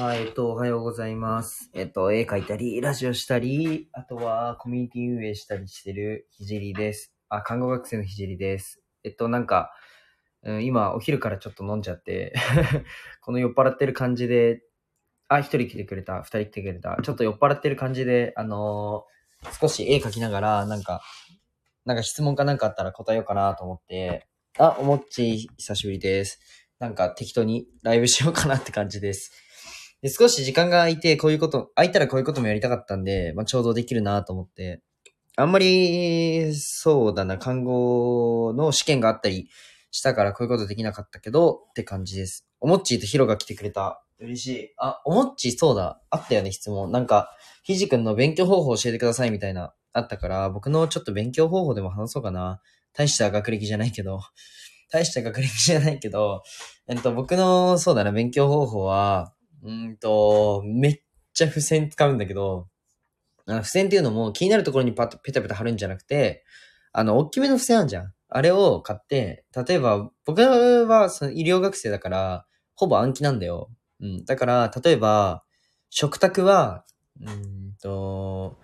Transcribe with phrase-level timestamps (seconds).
[0.00, 1.70] はい、えっと、おはようございます。
[1.74, 7.12] えっと、絵描いたり、ラジオしたり、あとはコミュニティ運営したりしてるひじりです。
[7.28, 8.80] あ、看護学生のひじりです。
[9.04, 9.74] えっと、なんか、
[10.42, 12.32] うん、今、お昼からちょっと飲んじゃって、
[13.20, 14.62] この酔っ払ってる感じで、
[15.28, 21.02] あ、一人来てくれた、二人来てくれた、ちょっと酔っ払ってる感じで、あのー少し絵描きながら、なんか、
[21.84, 24.26] なんか質問かなんかあったら答えようかなと思って、
[24.56, 26.40] あ、おもっち、久しぶりです。
[26.78, 29.49] なんか適当にライブしようかなって感じです。
[30.02, 34.82] で、少し時間が空いて、こういうこと、空いたらこういうこともやりたかったんで、まあ、ちょうどできるなと思って、
[35.36, 39.48] あんまり、そうだな、看護の試験があったり
[39.90, 42.46] したからこういうことできなかったけど、って感じです。
[42.60, 44.02] おもっちーとヒロが来てくれた。
[44.18, 44.74] 嬉しい。
[44.78, 46.00] あ、おもっちーそうだ。
[46.10, 46.90] あったよね、質問。
[46.90, 47.30] なんか、
[47.62, 52.60] ひじくんの勉強方法教えてくださいみたいな、あったから、僕のちょっと勉強方法でも話そうかな。
[52.92, 54.20] 大した学歴じゃないけど、
[54.90, 56.42] 大した学歴じゃないけど、
[56.88, 59.32] えっと、僕の、そうだな、勉強方法は、
[59.62, 62.68] うんと、めっちゃ付箋使うんだけど、
[63.46, 66.44] あの付箋っていうのも気になるところにパッとペタペタ貼るんじゃなくて、
[66.92, 68.14] あの、大きめの付箋あるじゃん。
[68.28, 73.70] あれを買って、例えば、僕はその医療学生だから、ほぼ暗記なんだよ。
[74.00, 74.24] うん。
[74.24, 75.44] だから、例えば、
[75.88, 76.84] 食卓は、
[77.20, 78.58] うんと、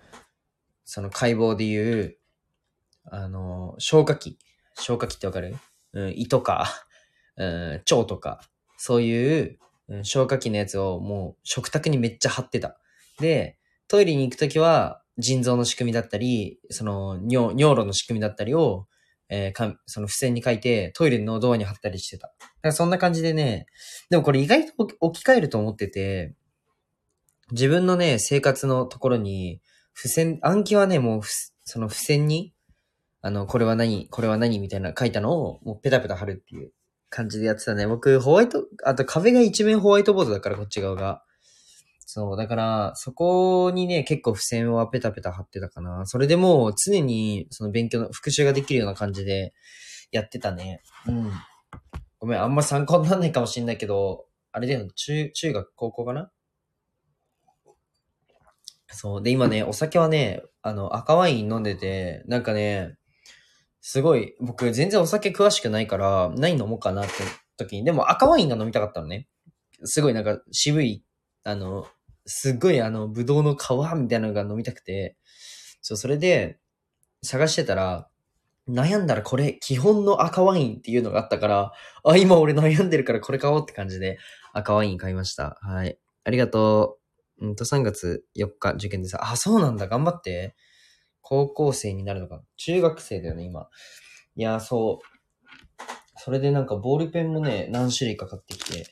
[0.85, 2.17] その解剖で言う、
[3.05, 4.39] あの、消化器。
[4.75, 5.55] 消化器ってわかる？
[5.93, 6.67] うん、胃とか、
[7.35, 8.41] うん、腸とか、
[8.77, 12.77] そういう、うん消化器のやつをもう食卓にめっちゃ貼ってた。
[13.19, 13.57] で、
[13.87, 18.87] トイレに行くときは腎臓の仕組みだったり、その尿尿路の仕組みだったりを、
[19.29, 22.27] えーかその付箋に書いてトイレのドアに貼ったりしてた。
[22.27, 23.65] だからそんな感じでね、
[24.09, 26.35] でもこれ意外と置き換えると思ってて、
[27.51, 29.61] 自分のね、生活のところに、
[29.95, 31.21] 付箋、暗記はね、もう、
[31.63, 32.53] その付箋に、
[33.21, 36.71] あの、これは何、これは何みたいな書いたのを、もうペタペタ貼るっていう
[37.09, 37.87] 感じでやってたね。
[37.87, 41.23] 僕、ホワイト、あと壁が一面ホワイトボードだから、こっち側が。
[42.09, 46.05] そう、だから、そこにね、結構付箋はペタペタ貼ってたかな。
[46.05, 49.53] それでも常に、その勉強の復習ができるような感じで
[50.11, 50.81] やってたね。
[51.07, 51.31] うん。
[52.19, 56.31] ごめん、あんま参考にならないかもしんないけど、あれだよ、中、中学、高校かな？
[58.89, 59.21] そう。
[59.21, 62.96] で、今ね、お酒はね、あの、赤ワイン飲んでて、なんかね、
[63.81, 67.13] すごい、僕全然お酒詳しくないから、何飲もうかなって
[67.57, 69.27] 時に、でも赤ワインが飲みたかったのね。
[69.83, 71.03] すごいなんか渋い、
[71.43, 71.87] あの、
[72.25, 75.15] すっごいあの、ぶどうの皮みたいなのが飲みたくて、
[75.81, 76.59] そう、それで、
[77.23, 78.09] 探してたら、
[78.69, 81.71] 悩んだらこれ、基本の赤ワインっていうのがあったから、
[82.03, 84.17] あ、今俺悩んでるからこれ買おうって感じで、
[84.53, 85.57] 赤ワイン買いました。
[85.61, 85.97] はい。
[86.25, 86.97] ありがと
[87.39, 87.47] う。
[87.47, 90.55] うんと、3月4日受験でさ、あ、そうなんだ、頑張って。
[91.29, 93.67] 高校生になるのか中学生だよね、今。
[94.37, 95.05] いや、そう。
[96.15, 98.83] それでなんかボールペンもね、何種類か買ってきて。
[98.83, 98.85] っ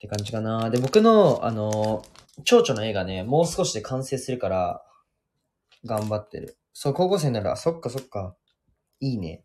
[0.00, 0.70] て感じかな。
[0.70, 2.06] で、僕の、あの、
[2.44, 4.82] 蝶々の絵がね、もう少しで完成するから、
[5.84, 6.56] 頑張ってる。
[6.72, 8.34] そう、高校生なら、そっかそっか。
[9.00, 9.44] いいね。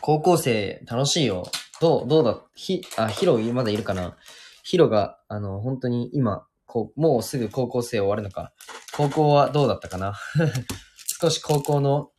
[0.00, 1.42] 高校生、楽しいよ。
[1.80, 4.16] どう、どうだ、ひ、あ、ヒロまだいるかな
[4.62, 8.52] ヒロが、あの、本当に今、こう、もうすぐ高校生終わるのか。
[8.96, 10.14] 高校はどうだったかな？
[11.20, 12.12] 少し高校の、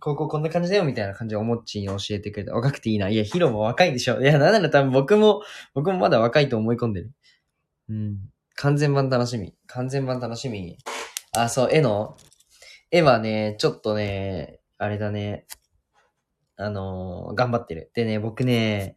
[0.00, 2.54] 高校こんな感じだよみたいな感じでおもっちに教えてくれた。
[2.54, 3.10] 若くていいな。
[3.10, 4.18] いや、ヒロも若いでしょ。
[4.22, 5.42] いや、なんなら多分僕も、
[5.74, 7.12] 僕もまだ若いと思い込んでる。
[7.90, 8.30] うん。
[8.54, 9.54] 完全版楽しみ。
[9.66, 10.78] 完全版楽しみ。
[11.36, 12.16] あ、そう、絵の
[12.90, 15.46] 絵はね、ちょっとね、あれだね。
[16.56, 17.90] あのー頑張ってる。
[17.92, 18.96] でね、僕ね、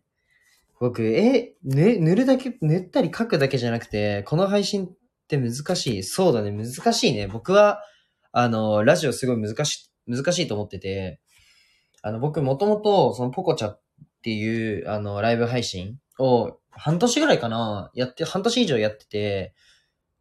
[0.79, 4.89] 僕、え、ね、塗るだけ、塗ったり書くだけじゃなくて、この配信っ
[5.27, 6.03] て難しい。
[6.03, 7.27] そうだね、難しいね。
[7.27, 7.83] 僕は、
[8.31, 11.19] あの、ラジオすごい難し、難しいと思ってて、
[12.01, 13.81] あの、僕もともと、そのポコチャっ
[14.23, 19.53] ていう、あの、ライブ配信を、半年ぐらいかな、やって、半年以上やってて、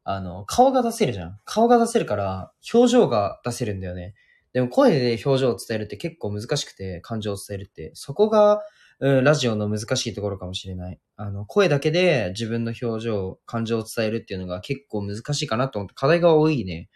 [0.03, 1.39] あの、顔が出せるじゃん。
[1.45, 4.15] 顔が出せるから、表情が出せるんだよね。
[4.53, 7.93] でも声で表情を伝えるって結構難しくて、感情を伝えるって。
[7.95, 8.63] そこが、
[9.01, 10.99] うん、ラジオの難しいところかもしれない。
[11.17, 16.89] あの、声だけで自分の表情、感情を伝えるっていうのが結構難しいかなと思って、課題が多いね。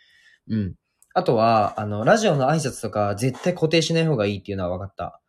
[0.48, 0.74] うん。
[1.14, 5.20] あとは、あの、ラジオの挨拶とか絶対固定しない方がいいっていうのは分かった。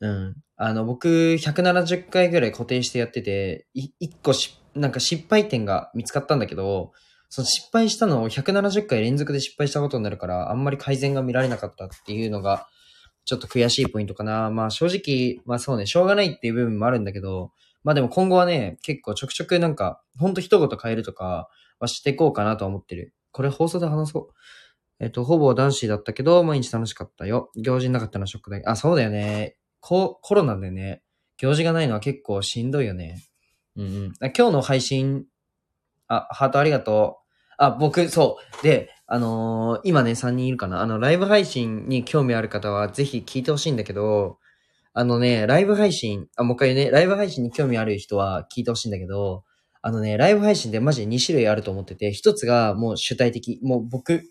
[0.00, 0.36] うん。
[0.56, 6.92] あの、僕、170回ぐらい固定してやってて、い一個し、なんか失敗点が見つかったんだけど、
[7.28, 12.68] その失敗したのを170回連続で失敗したことになるから、あんまり改善が見られなかったっていうのが、
[13.26, 14.50] ちょっと悔しいポイントかな。
[14.50, 17.52] まあ正直、まあそうね、しょうがないっていう部分もあるんだけど、
[17.82, 23.12] まあでも今後はね、結構ちょくちょくなんか、ほんと一言変えるとかはしていこうかなと思ってる。
[23.32, 24.34] これ放送で話そう。
[24.98, 27.50] えっと、ほぼ男子だったけど、毎日楽しかったよ。
[27.56, 28.70] 行事なかったのはショックだけど。
[28.70, 29.56] あ、そうだよね。
[29.80, 31.02] ココロナでね、
[31.36, 33.22] 行事がないのは結構しんどいよね。
[33.76, 34.12] うんうん。
[34.20, 35.26] 今日の配信、
[36.08, 37.54] あ、ハートありがとう。
[37.58, 38.62] あ、僕、そう。
[38.62, 40.80] で、あのー今ね、3人いるかな。
[40.80, 44.38] あの、ライブ配信に興味ある方は、ぜひ聞いてほしいんだけど、
[44.92, 49.44] あのね、ライブ配信、あ、もう一回ね、ライブ配信に興味ある人は聞いてほしいんだけど、
[49.82, 54.24] あのね、ライブ配信でマジで2種類あると思ってて、一つがもう主体的、もう僕、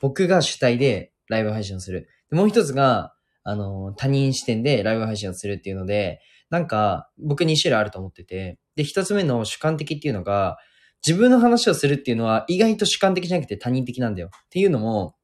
[0.00, 2.08] 僕が主体でライブ配信をする。
[2.30, 6.20] もう一つが、あの、他人視点でライブ配信をするっていうので、
[6.50, 10.58] なんか、僕2種類あると思ってて、で、一つ目の主観的っていうのが、
[11.06, 14.30] 自分の話をするっていうのは意外と主観的じゃなくて他人的なんだよ。
[14.32, 15.14] っていうのも、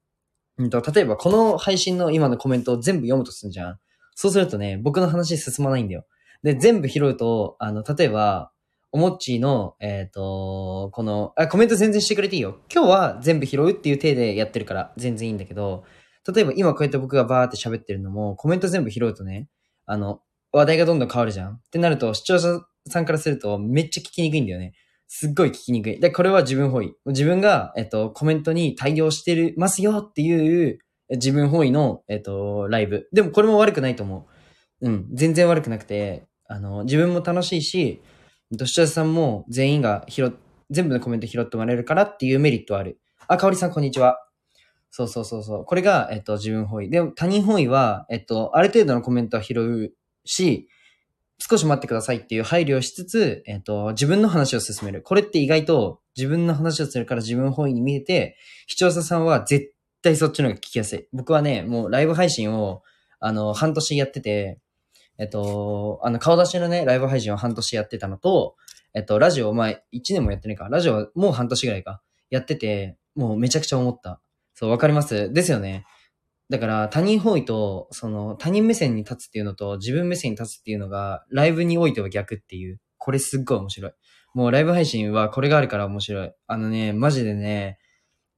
[0.57, 3.79] うんと、例えばこの配信の今のコメントを全部読むとするじゃん。
[4.15, 6.05] そうするとね、僕の話進まないんだよ。
[6.43, 8.51] で、全部拾うと、あの、例えば、
[8.91, 12.59] おもっちの、えっ、と、この、あ、コメント全然してくれていいよ。
[12.73, 15.83] 今日は全部拾うっていう体でやってるから全然いいんだけど、
[16.33, 19.49] 例えば今こうやって僕がバーって喋ってるのも、コメント全部拾うとね、
[19.85, 20.21] あの、
[20.51, 21.51] 話題がどんどん変わるじゃん。
[21.53, 24.73] ってなると、視聴者さんからするとめっちゃ聞きにくいんだよね。
[25.07, 25.99] すっごい聞きにくい。
[25.99, 26.93] で、これは自分本位。
[27.05, 33.07] 自分が、えっと、コメントに対応してる、ますよっていう、自分本位の、えっと、ライブ。
[33.13, 34.27] でもこれも悪くないと思
[34.81, 34.89] う。
[34.89, 35.07] うん。
[35.13, 38.01] 全然悪くなくて、あの、自分も楽しいし、
[38.51, 40.31] えっと視聴者さんも全員が拾っ、
[40.69, 42.99] 全部のコメント拾ってもらえるからっていうメリットはある。
[43.27, 44.17] あ、かおりさんこんにちは。
[44.89, 45.65] そうそうそうそう。
[45.65, 46.89] これが、えっと、自分本位。
[46.89, 49.93] でも他人本位は、えっと、ある程度のコメントは拾う
[50.25, 50.69] し、
[51.39, 55.01] 少し待ってくださいっていう配慮をしつつ、えっ、と、自分の話を進める。
[55.01, 61.07] これって意外と自分の話をするから自分本位に見えて、視聴者さんは絶対そっちの方が聞きやすい。
[61.13, 62.81] 僕はね、もうライブ配信を、
[63.19, 64.59] あの、半年やってて、
[65.19, 68.55] えっと、あの、顔出しのね、ライブ配信を半年やってたのと、
[68.93, 69.79] えっと、ラジオ、まあ、1
[70.11, 70.69] 年もやってないか。
[70.69, 72.01] ラジオはもう半年ぐらいか。
[72.29, 74.21] やってて、もうめちゃくちゃ思った。
[74.53, 75.31] そう、わかります？
[75.33, 75.85] ですよね。
[76.49, 82.79] だから他人本位と、その他人目線に立つっていうのと自分目線に立つっていうのがライブにおいては逆っていう。
[82.97, 83.91] これすっごい面白い。
[84.33, 86.31] もうライブ配信はこれがあるから面白い。
[86.47, 87.79] あのね、マジでね、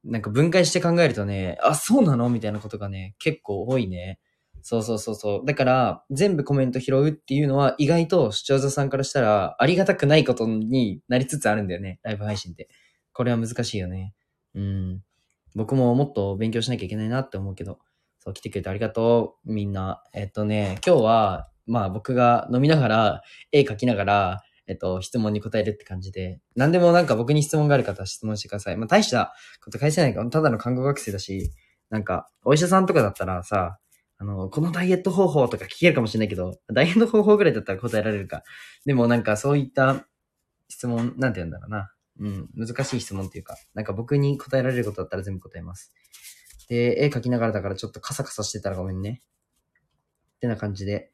[0.04, 2.28] なんか分解して考えるとね、あ、そうなの？
[2.30, 4.18] みたいなことがね、結構多いね。
[4.62, 5.46] そうそうそうそう。
[5.46, 12.00] だから、全部コメント拾うっていうのは意外と視聴者さんからしたらありがたくないことになりつつあるんだよね。
[12.02, 12.68] ライブ配信って。
[13.12, 14.14] これは難しいよね。
[14.54, 15.02] うん。
[15.54, 17.78] 僕ももっと勉強しなきゃいけないなって思うけど。
[18.20, 20.02] そう、来てくれてありがとう、みんな。
[20.14, 28.76] えっとね、今日は、まあ僕が飲みながら、絵描きながら、えっと、質問に答えるって感じで、何でもなんか僕に質問がある方は質問してください。
[28.76, 29.34] まあ大した
[29.64, 31.50] こと返せないから、ただの看護学生だし、
[31.88, 33.78] なんか、お医者さんとかだったらさ、
[34.18, 38.42] あの、このダイエット方法とか聞けるかもしれないけど、ダイエット方法ぐらいだったら答えられるか。
[38.84, 40.06] でもなんかそういった
[40.68, 41.90] 質問、なんて言うんだろうな。
[42.20, 45.90] うん、難しい質問っていうか、なんか僕に答えられることだったら全部答えます。
[46.70, 49.22] で、絵描きながらだからちょっとカサカサしてたらごめんね。
[50.36, 51.10] ってな感じで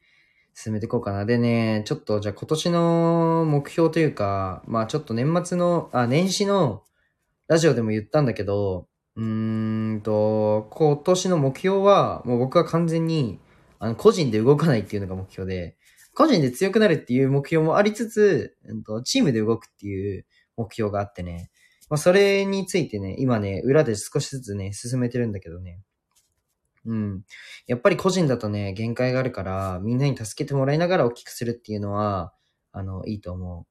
[0.53, 1.25] 進めていこうかな。
[1.25, 6.83] でね、ちょっとじゃあ今年の目標というか、まあちょっと年末の、あ、年始の
[7.47, 13.39] ラジオでも言ったんだけど、うーんと、今年の目標は、もう僕は完全に、
[13.79, 15.75] あの、個人で動かないっていうのが目標で、
[16.13, 20.25] 個人で強くなるっていう目標もありつつ、うんと、チームで動くっていう
[20.55, 21.49] 目標があってね、
[21.89, 25.79] まあ、それについてね、今ね、裏で少しずつね、進めてるんだけどね。
[26.85, 27.23] うん。
[27.65, 32.33] やっぱり個人だとね、限界があるから、みんなに助けてもらいながら大きくするっていうのは、
[32.71, 33.65] あの、いいと思う。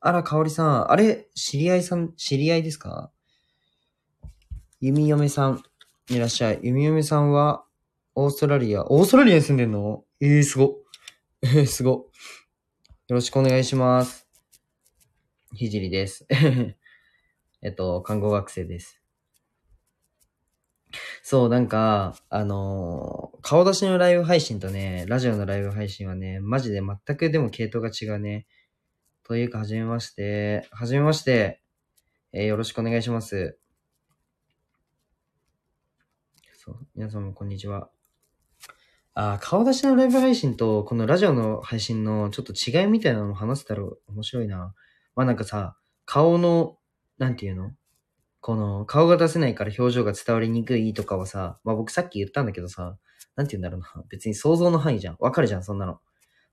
[0.00, 3.10] あら、かおりさん、あれ、知り合いさん、知り合いですか？
[4.80, 5.62] 弓嫁さん、
[6.10, 6.60] いらっしゃい。
[6.62, 7.64] 弓嫁さんは、
[8.14, 10.04] オーストラリア、オーストラリアに住んでんの？
[10.20, 10.78] ええー、すご。
[11.42, 11.90] えー、すご。
[11.90, 12.06] よ
[13.08, 14.28] ろしくお願いします。
[15.54, 16.26] ひじりです。
[17.62, 19.00] えっと、看護学生です。
[21.22, 28.46] そう、なんか、あのー顔出しのライブ配信とね、ラジオのライブ配信はね、マジで全くでも系統が違うね。
[29.22, 30.66] というか、はじめまして。
[30.70, 31.62] はじめまして。
[32.32, 33.58] えーよろしくお願いします。
[36.54, 37.90] そう、皆さんもこんにちは。
[39.14, 44.74] あ、顔出しのライブ配信と、このラジオの配信のちょっと違いみたいなのも話せたら面白いな。
[45.14, 46.77] まあなんかさ、顔の、
[47.18, 47.72] なんていうの？
[48.40, 52.96] この、顔が出せないから表情が伝わりにくいとかはさ、まあ僕さっき言ったんだけどさ、
[53.36, 54.04] なんて言うんだろうな。
[54.08, 55.16] 別に想像の範囲じゃん。
[55.18, 55.98] わかるじゃん、そんなの。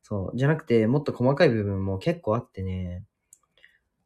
[0.02, 0.38] そう。
[0.38, 3.04] じゃなくて、もっと細かい部分も結構あってね。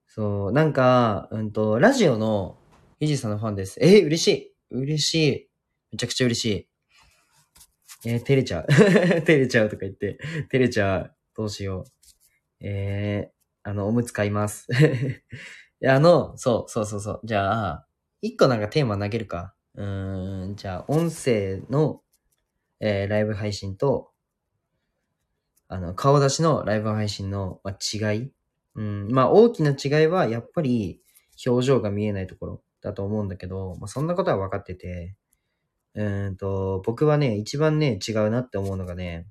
[0.07, 0.51] そう。
[0.51, 2.57] なんか、うんと、ラジオの、
[2.99, 3.79] ひじさんのファンです。
[3.81, 4.53] えー嬉しい。
[4.71, 5.49] 嬉しい。
[5.91, 6.69] めちゃくちゃ嬉しい。
[8.05, 8.67] えー照れちゃう。
[9.23, 10.17] 照れちゃうとか言って。
[10.49, 11.15] 照れちゃう。
[11.35, 12.65] どうしよう。
[12.65, 14.67] えー、あの、おむつ買います。
[15.85, 17.21] あの、そう、そうそうそう。
[17.23, 17.87] じゃあ、
[18.21, 19.55] 一個なんかテーマ投げるか。
[19.75, 22.01] うーん、じゃあ、音声の、
[22.81, 24.11] えーライブ配信と、
[25.67, 28.31] あの、顔出しのライブ配信の、まあ、違い。
[28.75, 31.01] うん、まあ大きな違いはやっぱり
[31.45, 35.15] 表情が見えないところだと思うんだけど、まあそんなことは分かってて、
[35.95, 39.27] うんと、僕はね、一番ね、違うなって思うのがね、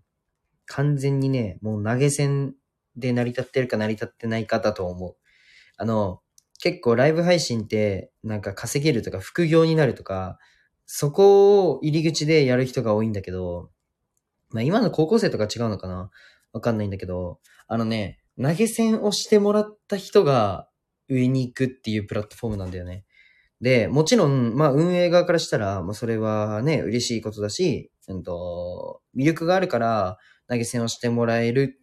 [0.67, 2.55] 完全にね、もう投げ銭
[2.97, 5.17] で成り立ってるか成り立ってないかだと思う。
[5.79, 6.23] あの、
[6.59, 10.39] 結構ライブ配信って、なんか稼げるとか副業になるとか、
[10.87, 13.71] そこを入り口でやる人が多いんだけど、
[14.51, 16.11] まあ今の高校生とか違うのかな？
[16.53, 20.69] わかんないんだけど、あのね、投げ銭をしてもらった人が
[21.09, 23.05] 上に行くっていうプラットフォームなんだよね。
[23.61, 30.17] で、もちろん、まあ運営側からしたら、まあそれはね、嬉しいことだし、うんと、魅力があるから
[30.49, 31.79] 投げ銭をしてもらえる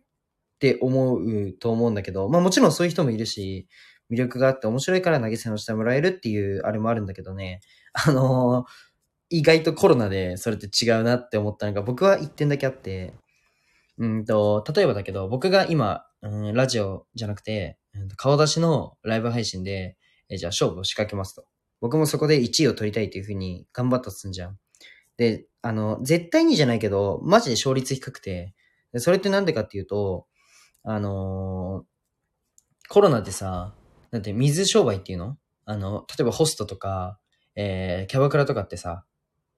[0.56, 3.68] って思うと思うんだけど、まあもちろんそういう人もいるし、
[4.12, 7.62] 魅力があって面白いから投げ銭をしてもらえるっていうあれもあるんだけどね、
[7.94, 8.66] あの
[9.30, 13.14] 意外とコロナでそれって違うなって思ったのが僕は一点だけあって、
[13.98, 19.98] うんと、例えばだけど、僕が今、うん、ラジオじゃなくて、うん顔出しのライブ配信で、
[20.30, 21.46] えじゃあ勝負を仕掛けますと。
[21.80, 24.58] 僕もそこで1位を取りたいというふうに頑張ったとすんじゃん。
[25.18, 28.54] で、あの、絶対にじゃないけど、マジで勝率低くて、
[28.98, 30.28] それってなんでかっていうと、
[30.84, 31.96] あのー
[32.88, 33.74] コロナでさ、
[34.16, 35.38] だって水商売っていうの？
[35.66, 37.20] あの、例えばホストとか、
[37.56, 39.04] えー、キャバクラとかってさ、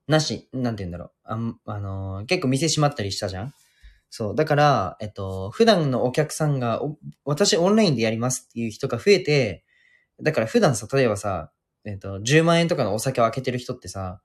[0.08, 1.10] なし、なんて言うんだろう。
[1.24, 3.54] あ、あのー結構店閉まったりしたじゃん？
[4.10, 4.34] そう。
[4.34, 6.80] だから、えっと、普段のお客さんが、
[7.24, 9.64] 私オンラインでやりますっていう人が増えて、
[10.20, 11.52] だから普段さ、例えばさ、
[11.84, 14.20] えっと、10万円とかのお酒を開けてる人ってさ、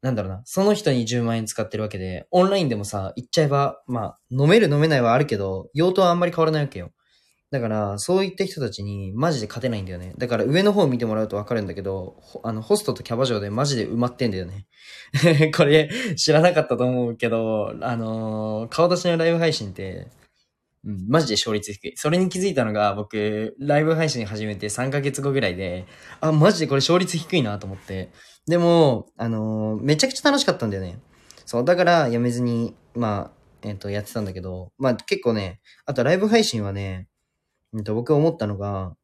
[0.00, 6.90] なんだろうな、その人に10万円使ってるわけで、オンラインでもさ、行っちゃえば、まあ、飲める飲めないはあるけど、用途はあんまり変わらないわけよ。
[7.52, 10.14] だから、そういった人たちにマジで勝てないんだよね。
[10.16, 14.66] だから上の方見てもらうとわかるんだけど、あの、ホストとキャバ嬢でマジで埋まってんだよね。
[15.54, 20.08] これ、知らなかったと思うけど、あのー顔出しのライブ配信って、
[20.86, 21.92] うん、マジで勝率低い。
[21.96, 25.84] それに気づいたのが、僕、ライブ配信始めて3ヶ月後ぐらいで、
[26.22, 28.08] あ、マジでこれ勝率低いなと思って。
[28.46, 30.98] でも、あのーめちゃくちゃ楽しかったんだよね。
[31.44, 37.08] そう、だからやめずに、まあ、えっ、と、やってたんだけど、まあ結構ね、あとライブ配信はね、
[37.72, 38.96] うんと、僕思ったのが、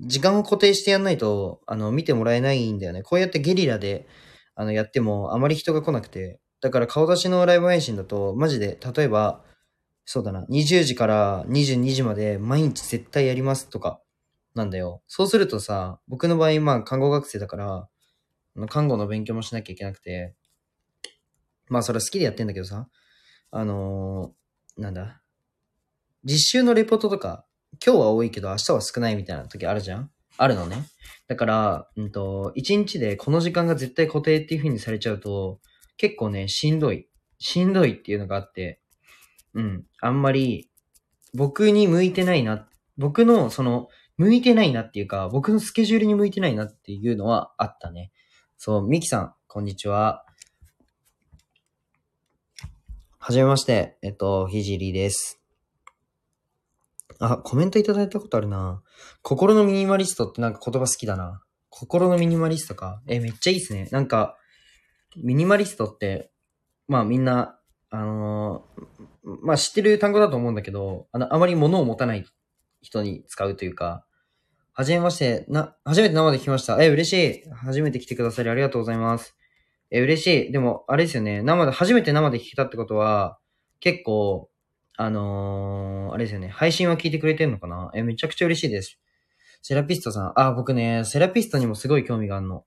[0.00, 3.02] 時間を固定してやんないと、あの、見てもらえないんだよね。
[3.02, 4.06] こうやってゲリラで、
[4.54, 6.40] あの、やっても、あまり人が来なくて。
[6.60, 9.44] だから顔出しのライブ配信だと、マジで、例えば、
[10.04, 14.00] そうだな、20時から22時まで毎日絶対やりますとか、
[14.54, 15.02] なんだよ。
[15.06, 17.88] そうするとさ、僕の場合、まあ、看護学生だから、
[18.56, 20.34] あの看護の勉強もしなきゃいけなくて、
[21.68, 22.88] まあ、それは好きでやってんだけどさ、
[23.50, 25.20] あのーなんだ、
[26.24, 27.44] 実習のレポートとか、
[27.84, 30.10] 今日は多いけど明日は少ないみたいな時あるじゃん？
[30.36, 30.84] あるのね。
[31.26, 35.60] だから、うんと、1日でこの時間が絶対固定っていう風にされちゃうと、
[35.96, 37.08] 結構ね、しんどい。
[37.38, 38.80] しんどいっていうのがあって、
[39.54, 40.70] うん、あんまり、
[41.34, 48.10] 僕に向いてないな、僕の、その、向いてないなっていうか、僕のスケジュールに向いてないなっていうのはあったね。
[48.56, 50.24] そう、ミキさん、こんにちは。
[53.18, 55.40] はじめまして、えっと、ひじりです。
[57.20, 58.82] あ、コメントいただいたことあるな。
[59.22, 61.42] 心のミニマリストってなんか言葉好きだな。
[61.70, 63.02] 心のミニマリストか？
[63.06, 63.88] え、めっちゃいいっすね。
[63.90, 64.36] なんか、
[65.16, 66.30] ミニマリストって、
[66.86, 67.58] まあみんな、
[67.90, 68.84] あのー
[69.42, 72.24] まあ知ってる単語だと思うんだけど、あの、あまり物を持たない
[72.80, 74.06] 人に使うというか、
[74.72, 76.82] はじめまして、な、初めて生で聞きました。
[76.82, 77.50] え、嬉しい。
[77.50, 79.36] 初めて来てくださりありがとうございます。
[79.90, 80.52] え、嬉しい。
[80.52, 81.42] でも、あれですよね。
[81.42, 83.38] 生で、初めて生で聞けたってことは、
[83.80, 84.47] 結構、
[85.00, 86.48] あのー、あれですよね。
[86.48, 87.92] 配信は聞いてくれてんのかな？
[87.94, 88.98] え、めちゃくちゃ嬉しいです。
[89.62, 90.32] セラピストさん。
[90.34, 92.64] あ、僕ね、セラピストにもすごい興味があんの。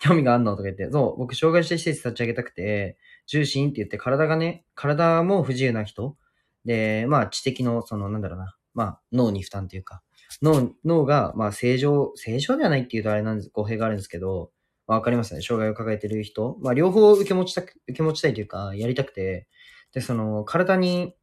[0.00, 0.90] 興味があんのとか言って。
[0.90, 6.18] そう、僕、障害者施設立ち上げたくて、重心って言って、体がね、体も不自由な人。
[6.66, 8.54] で、まあ、知的の、その、なんだろうな。
[8.74, 10.02] まあ、脳に負担っていうか。
[10.42, 14.50] 脳、脳が、まあ、正常、正常ではないっていうとあれなんです、語弊があるんですけど、
[14.86, 15.40] まあ、わかりますね。
[15.40, 16.58] 障害を抱えてる人。
[16.60, 19.48] まあ、両方受け持ちたく、受け持ちたいというか、やりたくて。
[19.94, 21.14] で、その、体に、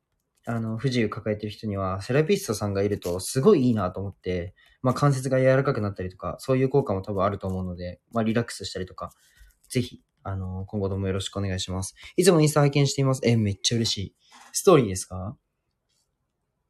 [0.48, 9.12] あの、不自由抱えてる人には、セラピストさんがいると、すごいいいなと思って、まあ、関節が柔らかくなったりとか、そういう効果も多分あると思うので、まあ、リラックスしたりとか、
[9.70, 11.96] ぜひ、あの、今後ともよろしくお願いします。
[12.16, 13.22] いつもインスタ拝見しています。
[13.24, 14.16] え、めっちゃ嬉しい。
[14.54, 15.38] ストーリーですか？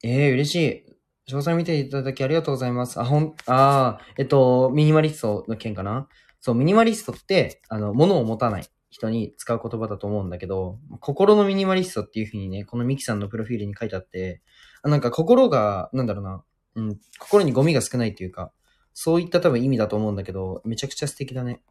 [0.03, 1.31] えー、嬉しい。
[1.31, 2.99] 詳細見ていただきありがとうございます。
[2.99, 6.07] あ、ほん、あーえっと、ミニマリストの件かな？
[6.39, 14.41] そう、ミニマリストって、あの、物を持たない人に使う言葉だと思うんだけど、心のミニマリストっていう風にね、このミキさんのプロフィールに書いてあって、
[14.83, 16.43] あなんか心が、なんだろうな、
[16.75, 18.53] うん、心にゴミが少ないっていうか、
[18.93, 21.61] そういった多分意味だと思うんだけど、めちゃくちゃ素敵だね。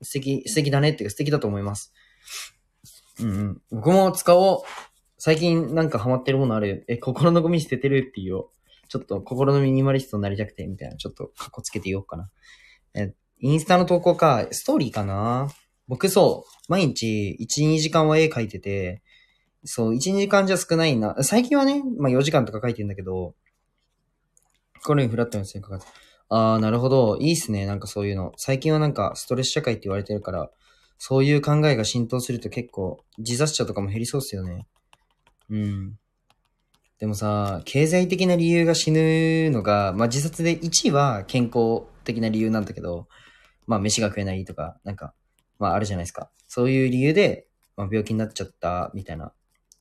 [0.00, 1.92] 素敵、素敵だねっていうか素敵だと思います。
[3.20, 3.62] うんうん。
[3.70, 4.62] 僕も使おう。
[5.18, 6.86] 最近なんかハマってるものある。
[6.88, 8.52] え、心のゴミ捨ててるっていうよ。
[8.88, 12.30] ちょっと心のミニマリストになりたくて、みたいな、ちょっとカッコつけて言おうかな。
[12.94, 15.50] え、インスタの投稿か、ストーリーかな
[15.90, 19.02] 僕そう、毎日1、2時間は絵描いてて、
[19.64, 21.16] そう、1、2時間じゃ少ないな。
[21.22, 23.34] 最近はね、まあ4時間とか描いてんだけど、
[24.84, 25.86] これにフラットに線かかて。
[26.28, 27.16] あー、なるほど。
[27.18, 27.66] いいっすね。
[27.66, 28.32] なんかそういうの。
[28.36, 30.48] 最近はなんかストレス社会って言われてるから、
[30.96, 34.68] そういう考えが浸透すると結構自殺者とかも減りそうっすよね。
[35.50, 35.98] うん。
[37.00, 43.08] でもさ、経済的な理由が死ぬのが、まあ自殺で1位は健康的な理由なんだけど、
[43.66, 45.14] まあ飯が食えないとか、なんか、
[45.60, 46.30] まああるじゃないですか。
[46.48, 49.32] そういう理由で、まあ病気になっちゃったみたいな。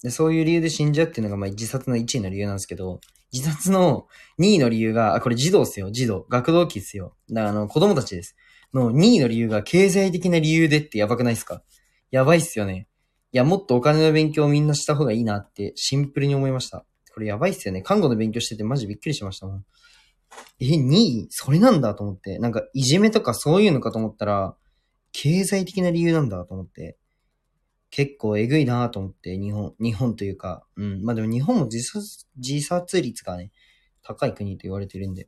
[0.03, 2.99] で、そういう理由で死んじゃうっていうのが、まあ自殺の1位の理由なんですけど、
[3.33, 4.07] 自殺の
[4.39, 6.25] 2位の理由が、あ、これ児童っすよ、児童。
[6.29, 7.15] 学童期っすよ。
[7.29, 8.35] だからあの、子供たちです。
[8.73, 11.63] の2位の理由が経済的な理由でってやばくないっすか？
[12.11, 12.87] やばいっすよね。
[13.31, 16.85] いや、もっとお金の勉強をみんなした方がいいなってシンプルに思いました。
[17.13, 17.81] これやばいっすよね。
[17.81, 19.65] 看護の勉強しててマジびっくりしましたもん。
[20.59, 22.39] え、2位それなんだと思って。
[22.39, 24.55] なんか、いじめとかそういうのかと思ったら、
[25.21, 26.97] 経済的な理由なんだと思って。
[27.89, 31.03] 結構えぐいなと思って、日本、日本というか、うん。
[31.03, 33.51] まあでも日本も自殺、自殺率がね、
[34.01, 35.27] 高い国と言われてるんで。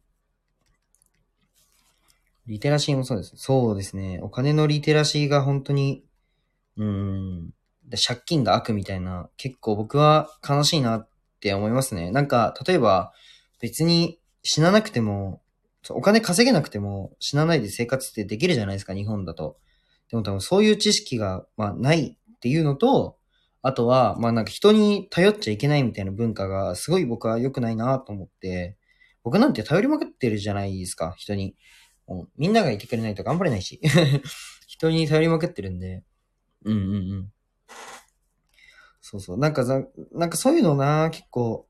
[2.48, 3.34] リテラシーもそうです。
[3.36, 4.22] そうですね。
[4.22, 6.06] お金のリテラシーが本当に、
[6.78, 7.50] うん、
[8.08, 11.10] 借金が悪みたいな、結構僕は悲しいなっ
[11.42, 12.12] て思いますね。
[12.12, 13.12] なんか、例えば、
[13.60, 15.42] 別に死ななくても、
[15.90, 19.58] お金稼げなくても死なないで生活ってできるじゃないですか、日本だと。
[20.12, 23.18] でも多分そういう知識が、まあ、ないっていうのと、
[23.62, 28.76] あとは、まあなんか人に頼っちゃいけないみたいな文化がすごい僕は良くないなと思って、
[29.24, 31.56] 僕なんて頼りまくってるじゃないですか、人に。
[32.08, 33.80] もうみんながいてくれないと頑張れないし。
[34.68, 36.04] 人に頼りまくってるんで。
[36.66, 37.34] うんうんうん。
[39.00, 39.38] そうそう。
[39.38, 41.68] なんかざ、なんかそういうのな、結構、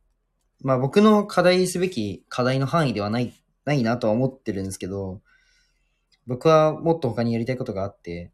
[0.62, 3.34] まあ僕の課題すべき課題の範囲ではない、
[3.65, 5.22] ないなとは思ってるんですけど、
[6.26, 8.32] 僕はもっと他にやりたいことがあって、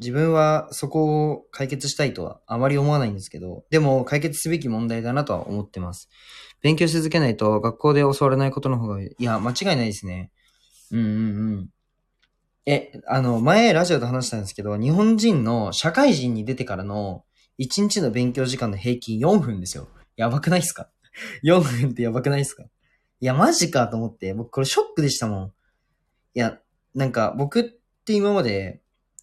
[0.00, 6.08] 自分はそこを解決したいとはあまり思わないんですけど、でも解決すべき問題だなとは思ってます。
[6.62, 10.30] 勉強し続けないと学校で教わらないことの方が、いや、間違いないですね。
[10.90, 11.68] うんうんうん。
[12.66, 17.24] え、あの、前ラジオで話したんですけど、日本人の社会人に出てからの
[17.58, 19.88] 1日の勉強時間の平均4分ですよ。
[20.16, 20.88] やばくないっすか
[21.44, 22.64] ?4 分ってやばくないっすか？
[23.20, 25.46] いや、マジかと思って、僕これショックでしたもん。
[25.48, 26.58] いや、
[26.94, 27.64] なんか僕っ
[28.04, 28.80] て今まで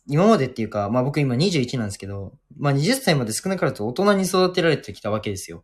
[0.08, 5.64] 今までっていうか、まあ僕今21なんですけど、まあ20歳まで少なからず大人に育てられてきたわけですよ。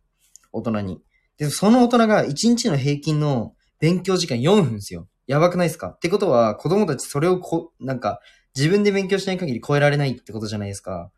[0.52, 1.00] 大人に。
[1.36, 5.08] で、その大人が1日の平均の勉強時間4分ですよ。
[5.26, 5.88] やばくないですか？
[5.90, 8.20] ってことは、子供たちそれをこ、なんか、
[8.56, 11.12] 自分で勉強しない限り超えられないってことじゃないですか。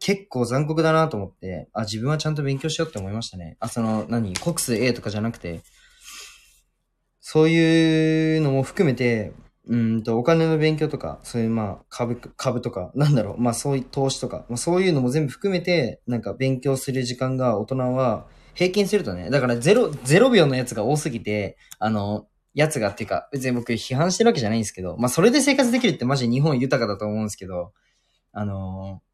[0.00, 3.56] 結構残酷だなと思って、あ、自分はちゃんと勉強しようって思いましたね。
[3.60, 4.34] あ、その、何？
[4.34, 5.60] 国数 A とかじゃなくて、
[7.20, 9.32] そういうのも含めて、
[9.68, 27.72] うんと、お金の勉強とか、そういうまあ、株、株とか、なんだろう、まあそういう投資とか、まあそういうのも全部含めて、なんか勉強する時間が大人は、平均するとね、だからゼロ、ゼロ秒のやつが多すぎて、あの、やつがっていうか、別に僕批判してるわけじゃないんですけど、まあそれで生活できるってマジ日本豊かだと思うんですけど、
[28.32, 29.12] あのー、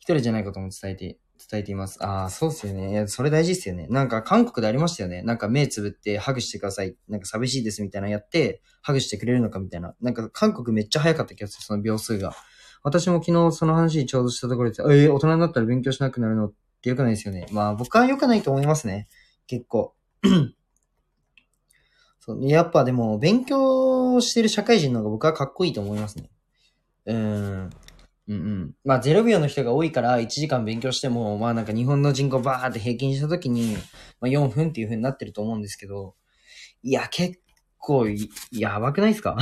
[0.00, 1.18] 一人じゃないことも伝えて
[1.50, 2.02] 伝えています。
[2.04, 2.90] ああ、そうっすよね。
[2.90, 3.86] いや、それ大事っすよね。
[3.88, 5.22] なんか韓国でありましたよね。
[5.22, 6.96] なんか目つぶってハグしてください。
[7.08, 9.94] なんか寂しいですみたいなやって、ハグしてくれるのかみたいな。
[10.00, 12.34] なんか韓国めっちゃ早かった気がする、その秒数が。
[12.82, 16.46] 私も昨日その話ちょうどしたところで、ええー、大人になったら勉強しなくなるの？
[16.48, 17.46] って良くないですよね。
[17.52, 19.08] まあ僕は良くないと思いますね。
[19.46, 19.94] 結構。
[22.20, 26.30] そうやっぱでも、勉強してる社会人の方が僕はかっこいいと思いますね。
[27.06, 27.70] うん。
[28.28, 28.74] うんうん。
[28.84, 33.74] まあ、0秒の人が多いから1時間勉強しても、まあなんか日本の人口バーって平均したときに、
[34.20, 36.14] まあ4分っていう風になってると思うんですけど、
[36.82, 37.38] いや、結
[37.78, 38.06] 構
[38.52, 39.36] やばくないですか？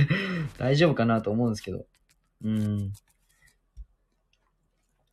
[0.58, 1.86] 大丈夫かなと思うんですけど。
[2.44, 2.92] うん。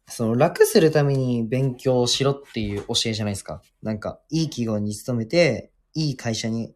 [0.08, 3.62] その楽するために勉強しろっていう教えじゃないですか？
[3.82, 6.76] なんか、いい企業に勤めて、いい会社に、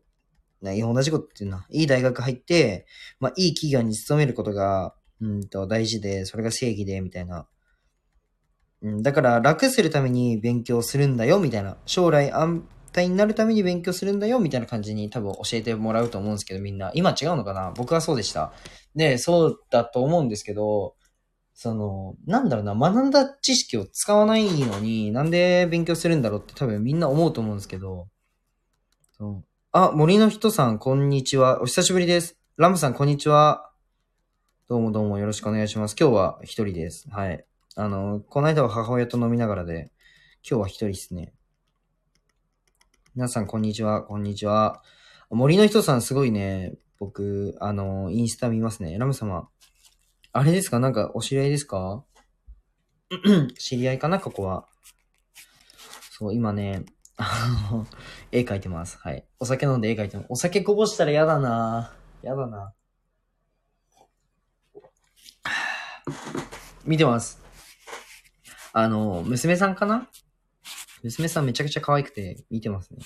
[0.62, 2.88] な同じことっていうのは、いい大学入って、
[3.20, 7.48] まあ、いい企業に勤めることが、うんと、大事で、それが正義で、みたいな。
[8.84, 11.78] うん、だから楽するために勉強するんだよ、みたいな。
[11.86, 16.92] 将来安泰になるために勉強するんだよ、みたいな感じに多分教えてもらうと思うんですけど、みんな。
[16.94, 17.72] 今違うのかな？
[17.76, 18.54] 僕はそうでした。
[18.96, 20.96] で、そうだと思うんですけど、
[21.56, 28.08] その、なんだろうな、学んだ知識を使わないのに、なんで勉強するんだろうって多分みんな思うと思うんですけど、
[29.18, 31.60] そうあ、森の人さん、こんにちは。
[31.64, 32.38] お久しぶりです。
[32.58, 33.72] ラムさん、こんにちは。
[34.70, 35.96] どうもどうもよろしくお願いします。
[35.98, 37.10] 今日は一人です。
[37.10, 37.46] はい。
[37.78, 39.92] あの、この間は母親と飲みながらで、
[40.46, 41.32] 今日は一人ですね。
[43.16, 44.04] 皆さん、こんにちは。
[44.04, 44.84] こんにちは。
[45.30, 46.74] 森の人さん、すごいね。
[47.00, 48.98] 僕、あの、インスタ見ますね。
[48.98, 49.48] ラム様。
[50.34, 50.80] あれですか？
[50.80, 52.04] なんか、お知り合いですか？
[53.58, 54.20] 知り合いかな？
[54.20, 54.68] ここは。
[56.12, 56.84] そう、今ね、
[57.16, 57.88] あの、
[58.34, 58.98] 絵描いてます。
[58.98, 59.26] はい。
[59.40, 60.26] お酒飲んで絵描いてます。
[60.28, 62.74] お酒こぼしたら嫌だなぁ嫌だな
[66.86, 67.42] 見てます。
[68.74, 70.08] あの、娘さんかな？
[71.04, 73.00] 娘さんめちゃくちゃ可愛くて見てますね。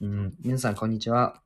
[0.00, 0.34] うん。
[0.40, 1.42] 皆さん、こんにちは。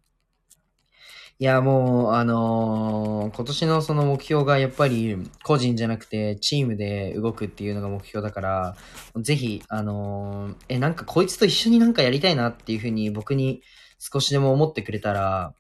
[1.41, 8.77] いや、もう、あのー今年のその目標がやっぱり個人じゃなくてチームで動くっていうのが目標だから、
[9.17, 13.63] ぜひ、あのーえ、なんかこいつと一緒になんかやりたいなっていうふうに僕に
[13.99, 15.55] 少しでも思ってくれたら、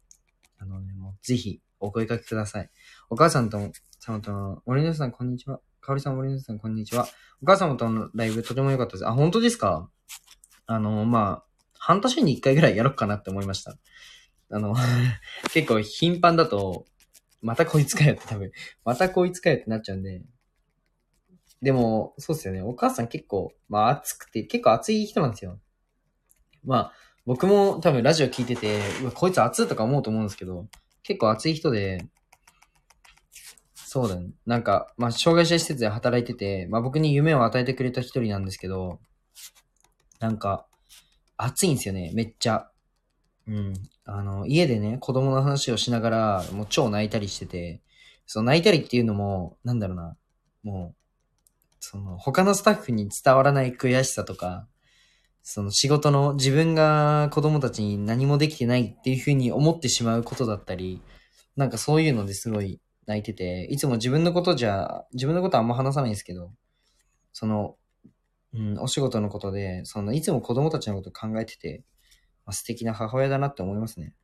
[0.58, 2.70] あのね、もうぜひお声掛けください。
[3.10, 3.58] お母さんと、
[4.04, 5.60] 様との、森のさんこんにちは。
[5.80, 7.08] かおりさん、森のさんこんにちは。
[7.42, 9.08] お母様とのライブとても良かったです。
[9.08, 9.88] あ、本当ですか？
[10.66, 11.44] あの、まあ、
[11.78, 13.78] 半年に一回ぐらいやろうかなって思いました。
[14.50, 14.74] あの、
[15.54, 16.84] 結構頻繁だと、
[17.40, 18.52] またこいつかよって多分、
[18.84, 20.22] またこいつかよってなっちゃうんで。
[21.62, 22.60] でも、そうっすよね。
[22.60, 25.58] お母さん結構、まあ熱くて、結構熱い人なんですよ。
[26.62, 26.92] まあ、
[27.24, 30.68] 僕も多分ラジオ聞いてて、うわこいつ熱いとか思うと思うんですけど、
[31.02, 32.06] 結構熱い人で、
[33.94, 34.30] そうだね。
[34.44, 38.98] なんか、まあ、障害者施設で働いてて、まあ僕に夢を与えてくれた一人なんですけど、
[40.18, 40.66] なんか、
[41.36, 42.68] 熱いんですよね、めっちゃ。
[43.46, 43.72] うん。
[44.04, 47.82] あの、家でね、子供の話をしながら、もう超泣いたりしてて、
[48.26, 50.16] その泣いたりっていうのも、なんだろうな、
[50.64, 50.96] もう、
[51.78, 54.66] その、他のスタッフに伝わらない悔しさとか、
[55.44, 61.00] その仕事の自分が子供たちに何もできてないっていうふうに思ってしまうことだったり、
[61.54, 66.52] なんかそういうのですごい泣いてて、いつも自分のことじゃ、自分のことあんま話さないんですけど、
[67.32, 67.76] その、
[68.54, 71.84] うん、お仕事のことで、その、いつも子供たちのこと考えてて、
[72.46, 74.14] まあ、素敵な母親だなって思いますね。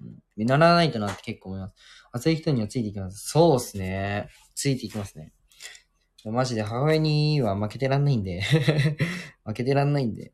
[0.00, 1.74] うん、見習わないとなって結構思います。
[2.12, 3.28] 熱い人にはついていきます。
[3.28, 4.28] そうですね。
[4.54, 5.32] ついていきますね。
[6.26, 8.42] マジで母親には負けてらんないんで。
[9.44, 10.32] 負けてらんないんで。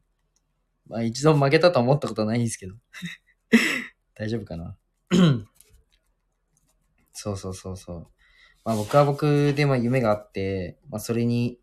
[0.88, 2.74] まあ一度負けたと思ったことはないんですけど。
[4.14, 4.76] 大丈夫かな
[7.18, 8.07] そうそうそうそう。
[8.62, 11.59] まあ僕は僕でまあ夢があって、まあそれに、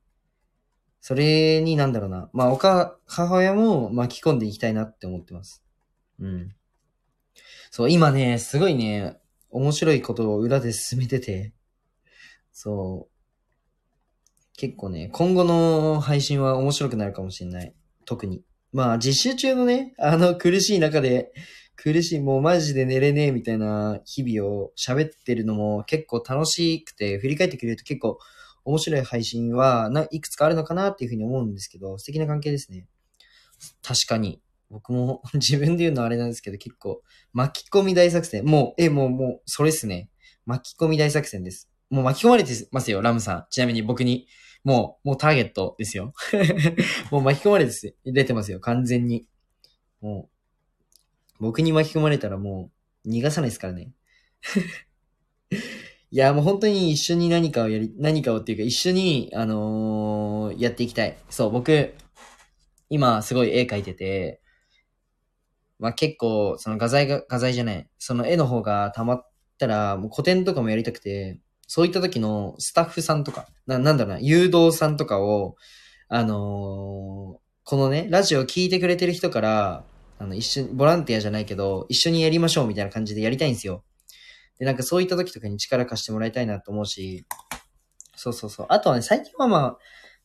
[0.99, 2.31] それになんだろうな。
[2.33, 5.63] まあおか、母親も巻き込んでいきたいなって思ってます。
[6.19, 6.55] うん。
[7.69, 9.19] そう、今ね、すごいね、
[9.51, 11.53] 面白いことを裏で進めてて、
[12.51, 14.57] そう。
[14.57, 17.75] 結構ね、今後の配信は面白くなるかもしれない。
[18.05, 18.43] 特に。
[18.71, 21.31] まあ、実習中のね、あの苦しい中で、
[21.75, 28.19] 苦しい、もうマジで寝れねえみたいな日々を喋ってるのも結構楽しくて、振り返ってくれると結構
[28.65, 32.87] 面白い配信はないくつかあるのかなっていうふうに思うんですけど、素敵な関係ですね。
[33.81, 34.41] 確かに。
[34.69, 38.45] 僕も 自分で言うのはあれなんですけど、結構巻き込み大作戦。
[38.45, 40.09] もう、え、もう、もう、それっすね。
[40.45, 41.69] 巻き込み大作戦です。
[41.89, 43.45] もう巻き込まれてますよ、ラムさん。
[43.49, 44.27] ちなみに僕に。
[44.63, 46.13] もう、もうターゲットですよ。
[47.11, 49.27] もう巻き込まれて出てますよ、完全に。
[50.01, 50.32] もう、
[51.39, 52.71] 僕に巻き込まれたらも
[53.05, 53.91] う、逃がさないですからね。
[56.11, 61.17] いや、もう本当に一緒に何かをやり、何かをっていうか一緒に、あのーやっていきたい。
[61.29, 61.95] そう、僕、
[62.89, 64.41] 今すごい絵描いてて、
[65.79, 75.55] まあ結構、その画材が、画材じゃない、その絵の方が溜まったら、もう古典とかもやりたくて、そういった時のスタッフさんとか、な、なんだろうな、誘導さんとかを、
[76.09, 79.85] あのーこのね、ラジオを聞いてくれてる人から、
[80.19, 83.83] あの、一緒に、ボランティアじゃないけど、一緒にやりましょうみたいな感じでやりたいんですよ。
[84.59, 87.25] で、なんかそういった時とかに力貸してもらいたいなと思うし、
[88.15, 88.65] そうそうそう。
[88.69, 89.77] あとはね、最近はまあ、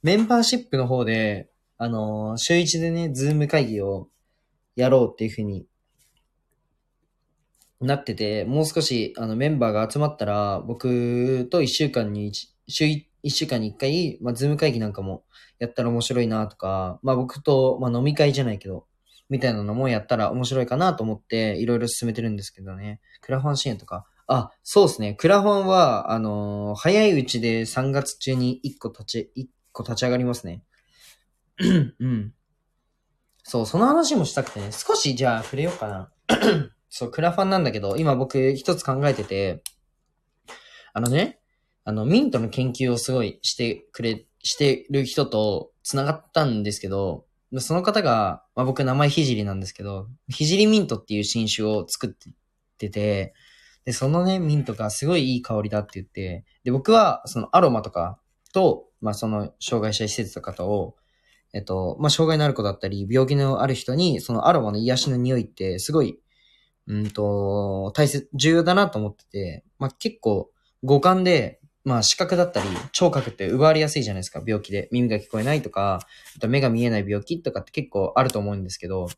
[0.03, 4.09] メンバーシップの方で、あのー週一でね、 Zoom 会議を
[4.77, 5.67] やろうっていうふうに
[7.81, 12.87] なってて、もう少し、あの、メンバーが集まったら、僕と一週間に一、週
[13.23, 15.25] 一週間に一回、まあ、ズーム会議なんかも
[15.59, 18.87] やったら面白いなとか、まあ、僕と、まあ、飲み会じゃないけど、
[19.29, 23.01] みたいなのもやったら面白いかなと思って、いろいろ進めてるんですけどね。
[23.21, 24.07] クラファン支援とか。
[24.27, 25.15] あ、そうですね。
[25.15, 30.63] クラファンは、あのー早いうちで3月中に1個立ち、1個立ち上がりますね。
[31.99, 32.33] うん。
[33.43, 34.71] そう、その話もしたくてね。
[34.73, 36.13] 少し、じゃあ、触れようかな。
[36.91, 39.63] そう、クラファンなんだけど、今僕一つ考えてて、
[40.93, 41.41] あのね、
[41.85, 47.25] あの、ミントの研究をすごいしてくれ、してる人と繋がったんですけど、
[47.57, 52.11] その方が、まあ、僕名前ひじりなんですけど、ひじりミントっていう新種を作っ
[52.77, 53.35] てて、
[53.85, 58.21] で、そのね、ミントがすごいいい香りだって言って、で、僕はそのアロマとか
[58.53, 60.97] と、まあ、その障害者施設とかとを、
[61.55, 66.21] えっと、まあ、障害のある子だったり、病気のある人に、そのアロマの癒しの匂いってすごい、
[66.87, 70.51] うんと、大切、重要だなと思ってて、まあ、結構、
[70.83, 71.58] 五感で、
[71.89, 74.91] まあ、視覚だったり、聴覚って奪われやすいじゃないですか、病気で。
[74.93, 76.01] 耳が聞こえないとか、
[76.37, 79.09] あと目が見えない病気とかって結構あると思うんですけど、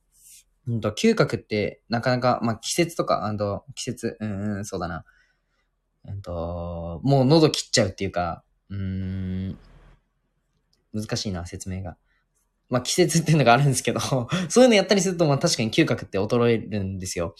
[0.68, 5.04] うんと、嗅覚ってなかなか、まあ、季節とか、あの、季節、うんうん、そうだな。
[6.06, 9.58] うんと、もう喉切っちゃうっていうか、うん、
[10.94, 11.96] 難しいな、説明が。
[12.68, 13.98] まあ、季節っていうのがあるんですけど、
[14.48, 17.34] そういうのやったりすると、まあ確かに嗅覚って衰えるんですよ。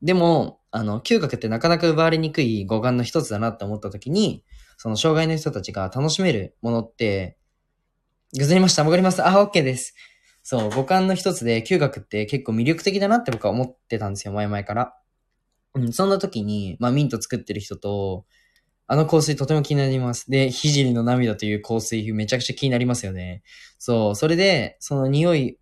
[0.00, 4.44] でも、あの、嗅覚ってなかなか奪われにくい五感の一つだなって思った時に、
[4.76, 7.38] その障害の人たちが楽しめるものって、
[8.36, 8.84] ぐずりました。
[8.84, 9.26] 戻ります。
[9.26, 9.94] あ、OK です。
[10.42, 14.94] そう、五感の一つで嗅覚って結構魅力的だなって僕は思ってたんですよ、前々から。
[15.76, 18.26] うん、そんな時に、まあミント作ってる人と、
[18.86, 20.30] あの香水とても気になります。
[20.30, 23.42] で、ひじりの涙という香水めちゃくちゃ気になりますよね。
[23.78, 25.58] そう、それで、その匂い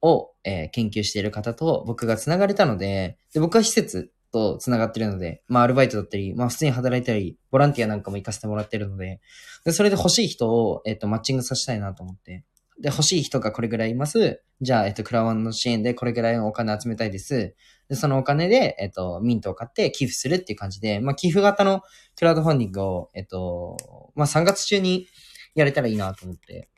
[0.00, 9.20] を、えー、研究している方と僕が繋がれたので、で、僕は施設と繋がってるので、まあアルバイトだったり、まあ普通に働いたり、ボランティアなんかも行かせてもらってるので、
[9.64, 12.44] で、それで欲しい人を、えっ、と、マッチングさせたいなと思って。
[12.80, 14.42] で、欲しい人がこれぐらいいます。
[14.60, 17.54] じゃあ、えっ、と、クラウンの支援でこれぐらいのお金集めたいです。
[17.88, 21.82] で、そのお金で、えっ、と、ミントを買って寄付するっていう感じで、まあ、寄付型の
[22.16, 23.76] クラウドファンディングを、えっと、
[24.14, 25.06] まあ、3月中に
[25.54, 26.68] やれたらいいなと思って。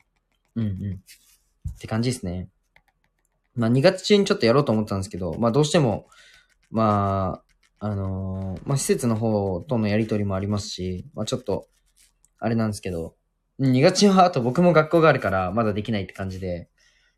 [0.55, 1.03] うんうん。
[1.73, 2.49] って感じですね。
[3.55, 6.07] まあ、2月中にちょっとやろうと思ったんですけど、まあ、どうしても、
[6.71, 7.48] まあ、
[7.79, 11.67] あのー、まあ、施設の方とのやりとりもありますし、まあ、ちょっと、
[12.37, 13.15] あれなんですけど、
[13.59, 16.69] 2月はあと僕も学校があるからまだできないって感じで、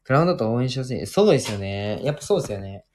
[0.04, 1.06] クラウンドと応援しやすい。
[1.06, 2.02] そうですよね。
[2.04, 2.86] やっぱそうですよね。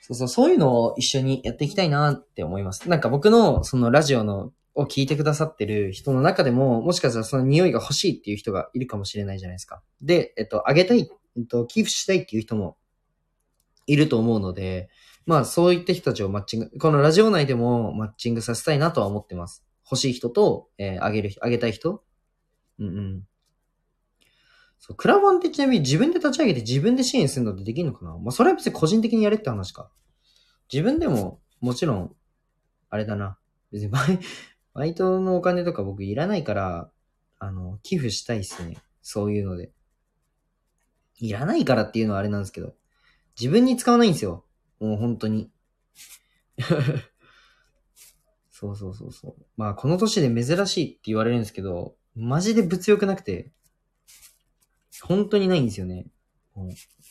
[0.00, 2.88] そうそう、そういうのを一緒にやっていきたいなって思います。
[2.88, 9.82] なんか僕のそのラジオのを聞いてくださってる人の中でも、もしかしたらその匂いが欲しいっていう人がいるかもしれないじゃないですか。
[10.00, 12.76] で、えっと、あげたい、えっと、寄付したいっていう人も
[13.86, 14.88] いると思うので、
[15.28, 19.62] まあそういった人たちをマッチング、このラジオ内でもマッチングさせたいなとは思ってます。
[19.84, 22.02] 欲しい人と、えー、あげる、あげたい人。
[22.78, 23.22] うんうん。
[24.78, 28.16] そう、クラファンってちなみに自分で立ち上げて自分で支援するのってできるのかな？
[28.16, 29.90] まあ、それは別に個人的にやれって話か。
[30.72, 32.16] 自分でも、もちろん、
[32.88, 33.38] あれだな。
[33.70, 34.18] 別に バイ、
[34.72, 36.90] バイトのお金とか僕いらないから、
[37.38, 38.78] あの、寄付したいっすね。
[39.02, 39.72] そういうので。
[41.18, 42.74] いらないからっていうのはあれなんですけど。
[43.38, 44.46] 自分に使わないんですよ。
[44.80, 45.50] もう本当に。
[48.50, 49.46] そうそうそうそう。
[49.56, 53.52] まあ、この年で珍しいって言われるんですけど、マジで物欲なくて、
[55.02, 56.06] 本当にないんですよね。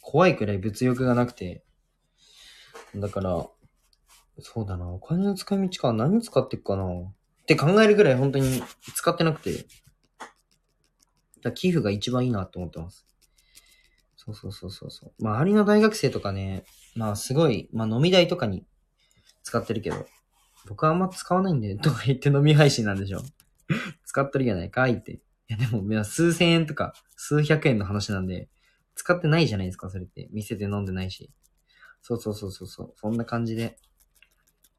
[0.01, 1.63] 怖いくらい物欲がなくて。
[2.95, 3.47] だから、
[4.39, 8.62] そうだな、お金の使い道か、何使っていくかなって考えるぐらい本当に
[8.93, 9.65] 使ってなくて。
[11.41, 13.07] だ寄付が一番いいなと思ってます。
[14.28, 15.24] そうそうそうそうそう。
[15.24, 18.66] まあ、周りの大学生とかね、まあすごい、まあ飲み代とかに
[19.44, 20.06] 使ってるけど、
[20.68, 23.22] 僕はあんま使わないんで、とか言って飲み配信なんでしょ
[24.06, 25.13] 使っとるやないかいって。
[25.13, 28.50] いやでも、数千円とか、数百円の話なんで、
[28.96, 30.28] 使ってないじゃないですか、それって。
[30.32, 31.32] 店で飲んでないし。
[32.02, 32.94] そうそうそうそうそう。
[32.96, 33.78] そんな感じで。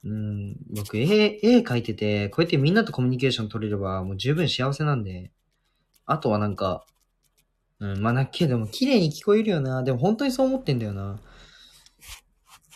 [0.05, 5.33] うん、僕、絵、絵描いてて、こうやってみんなとコミュニケーション取れれば、もう十分幸せなんで。
[6.05, 6.85] あとはなんか、
[7.81, 9.83] うん、まあ、なっけども、綺麗に聞こえるよな。
[9.83, 11.21] でも本当にそう思ってんだよな。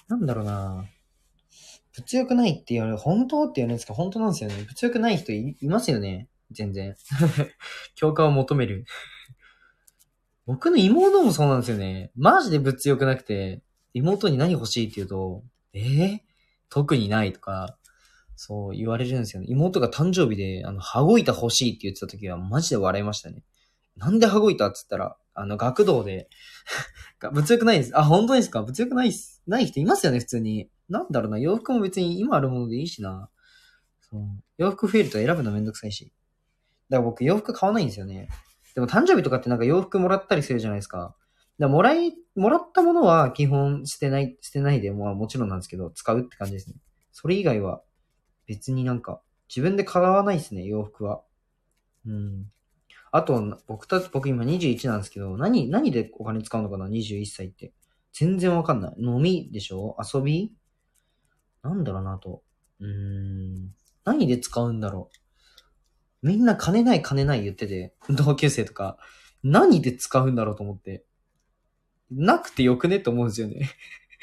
[0.08, 0.86] なんだろうな。
[1.94, 2.98] 物欲ないって言われる。
[2.98, 4.64] 本当って言われるんですか本当なんですよね。
[4.68, 6.28] 物欲ない人いますよね。
[6.50, 6.96] 全然。
[7.98, 8.84] 共感を求める。
[10.46, 12.10] 僕の妹もそうなんですよね。
[12.14, 13.62] マジで物欲なくて、
[13.94, 16.18] 妹に何欲しいって言うと、えー、
[16.68, 17.78] 特にないとか、
[18.34, 19.46] そう言われるんですよね。
[19.50, 23.42] 妹が誕生日で、あの、羽子板欲しいって言ってた時はマジで笑いましたね。
[23.96, 26.28] なんで羽子板って言ったら、あの、学童で
[27.32, 27.98] 物欲ないです。
[27.98, 28.62] あ、本当ですか？
[28.62, 29.42] 物欲ないっす。
[29.46, 30.70] ない人いますよね、普通に。
[30.88, 33.30] なんだろうな、洋服も別に今あるものでいいしな。
[34.00, 34.22] そう。
[34.58, 36.12] 洋服増えると選ぶのめんどくさいし。
[36.88, 38.28] だから僕洋服買わないんですよね。
[38.74, 40.98] でも誕生日とかってなんか洋服もらったりするじゃないですか。
[40.98, 41.16] だか
[41.58, 46.76] らもらい、もらったものは基本捨てない、捨てないでももちろんなんですけど、使うって感じですね。
[47.12, 47.82] それ以外は
[48.46, 51.22] 別になんか自分で買わないですね、洋服は。
[52.06, 52.50] うん。
[53.14, 57.72] あと、僕た、僕今21なんですけど、何、何でお金使うのかな ?21 歳って。
[58.12, 58.94] 全然わかんない。
[58.98, 59.96] 飲みでしょ？
[60.02, 60.52] 遊び？
[61.62, 62.42] なんだろうなと。
[62.80, 63.74] うーん。
[64.04, 65.10] 何で使うんだろ
[66.22, 66.26] う？
[66.26, 68.96] みんな金ない金ない言ってて、同級生とか、
[69.42, 71.04] 何で使うんだろうと思って。
[72.10, 72.96] なくてよくね？
[72.96, 73.70] って思うんですよね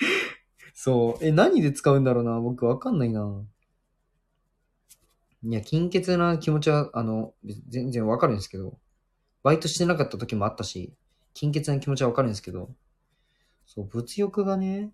[0.74, 1.26] そう。
[1.26, 2.40] え、何で使うんだろうな？
[2.40, 3.44] 僕わかんないな。
[5.44, 7.34] いや、金欠な気持ちは、あの、
[7.70, 8.78] 全然わかるんですけど、
[9.44, 10.94] バイトしてなかった時もあったし、
[11.34, 12.70] 金欠な気持ちはわかるんですけど、
[13.66, 14.92] そう、物欲がね、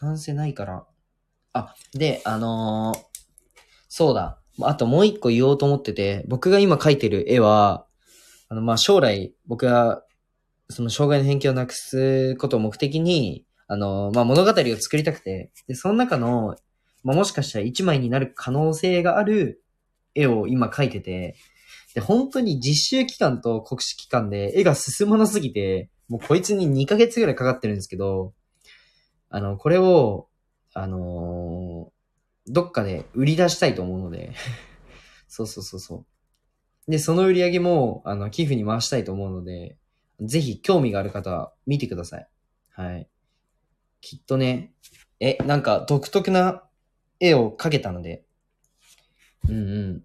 [0.00, 0.86] なんせないから。
[1.52, 3.08] あ、で、あのー
[3.88, 4.38] そうだ。
[4.60, 7.86] あともう一個言おうと思ってて、僕が今描いてる絵は、
[8.48, 10.02] あの、まあ、将来、僕が、
[10.70, 16.56] その障害の偏見をなくすことを目的に、あの、まあ、物語を作りたくて、で、その中の、
[17.02, 19.62] まあ、もしかしたら一枚になる可能性がある
[20.14, 21.36] 絵を今描いてて、
[21.94, 28.34] で、本当に実習期間と国試期間で絵が進まなすぎて、もうこいつに2ヶ月ぐらいかかってるんですけど、
[29.30, 30.28] あの、これを、
[30.74, 31.98] あのー
[32.50, 34.32] どっかで売り出したいと思うので、
[35.28, 36.06] そうそうそうそ
[36.86, 36.90] う。
[36.90, 39.76] で、その売り上げも、あの、寄付に回したいと思うので、
[40.20, 42.28] ぜひ興味がある方は見てください。
[42.70, 43.08] はい。
[44.00, 44.72] きっとね、
[45.20, 46.64] え、なんか独特な
[47.20, 48.24] 絵を描けたので、
[49.48, 49.58] うんう
[49.94, 50.02] ん。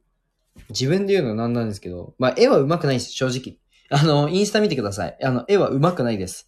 [0.69, 3.59] 自分で言うのはなんなんですけど、まあ、絵は上手くないです、正直。
[3.89, 5.17] あの、インスタ見てください。
[5.21, 6.47] あの、絵は上手くないです。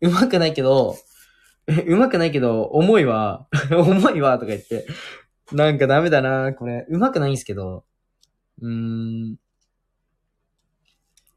[0.00, 0.96] 上手くないけど、
[1.68, 4.86] 上手くないけど、思いは、 思いは、とか言って、
[5.52, 6.86] なんかダメだなこれ。
[6.88, 7.84] 上手くないんですけど、
[8.60, 9.36] うーん、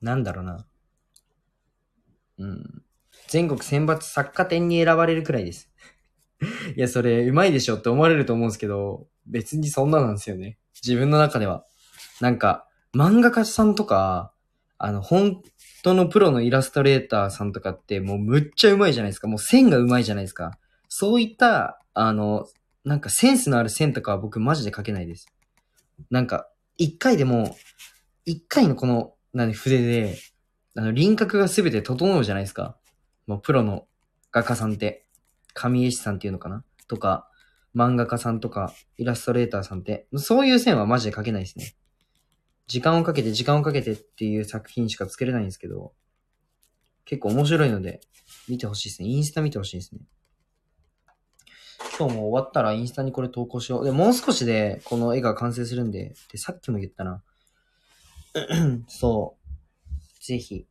[0.02, 0.66] なんだろうな。
[2.40, 2.84] うん。
[3.28, 5.70] 全国選抜作家展に選ばれるくらいです。
[6.76, 10.58] いや、それ、上手いでしょって思われると思うんですけど、別にそんななんですよね。
[10.86, 11.66] 自分の中では。
[12.22, 14.34] なんか、漫画家さんとか、
[14.78, 15.42] あの、本
[15.84, 19.28] 当のプロのイラストレーターさんとかってもうむっちゃ上手いじゃないですか。
[19.28, 20.58] もう線が上手いじゃないですか。
[20.90, 22.48] そういった、あの、
[22.84, 25.28] なんかセンスのある線とかは僕マジで描けないです。
[26.10, 27.56] なんか、一回でも、
[28.26, 30.18] 一回のこの、何、筆で、
[30.76, 32.78] あの、輪郭がすべて整うじゃないですか。
[33.26, 33.88] もうプロの
[34.32, 35.03] 画家さんって、
[35.54, 36.64] 神絵師さんっていうのかな？
[36.88, 37.30] とか、
[37.76, 41.76] 漫画家さんとか、イラストレーターさんって、そういう線はマジで描けないですね。
[42.68, 45.94] 時間をかけて時間をかけてっていう作品しか作れないんですけど、
[47.06, 48.02] 結構面白いので、
[48.48, 49.10] 見てほしいですね。
[49.10, 50.02] インスタ見てほしいですね。
[51.98, 53.86] 今日も終わったらインスタにこれ投稿しよう。
[53.86, 57.24] で、もう少しでこの絵が完成するんで、で、さっきも言ったな。
[58.88, 60.26] そう。
[60.26, 60.66] ぜひ。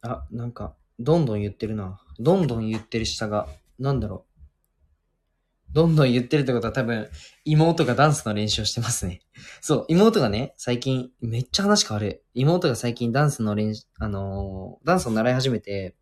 [0.00, 2.01] あ、なんか、どんどん言ってるな。
[2.18, 3.48] どんどん言ってる下が、
[3.78, 4.32] なんだろう。
[5.72, 7.08] どんどん言ってるってことは多分、
[7.44, 9.20] 妹がダンスの練習をしてますね。
[9.62, 12.24] そう、妹がね、最近、めっちゃ話変わる。
[12.34, 15.96] 妹が最近ダンスの練習、あのーダンスを習い始めて、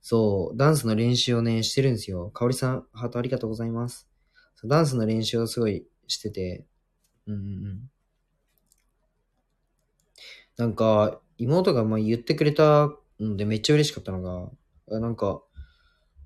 [0.00, 2.30] そう、ダンスの練習をね、してるんですよ。
[2.30, 4.08] かおりさん、ハートありがとうございます。
[4.64, 6.66] ダンスの練習をすごいしてて、
[7.26, 7.90] うんうんうん。
[10.56, 14.50] なんか、妹がまあ言ってくれたのでめっちゃ嬉しかったのが、
[15.00, 15.42] なんか、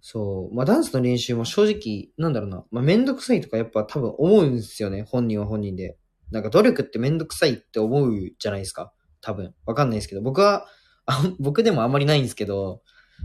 [0.00, 5.98] そう、まあダンスの練習も正直、なんだろうな、まあめんどくさいとかやっぱ多分思うんですよね、本人は本人で。
[6.30, 8.92] なんか努力ってめんどくさいって思うじゃないですか。
[9.20, 9.54] 多分。
[9.66, 10.66] わかんないですけど、僕は、
[11.38, 12.82] 僕でもあんまりないんですけど、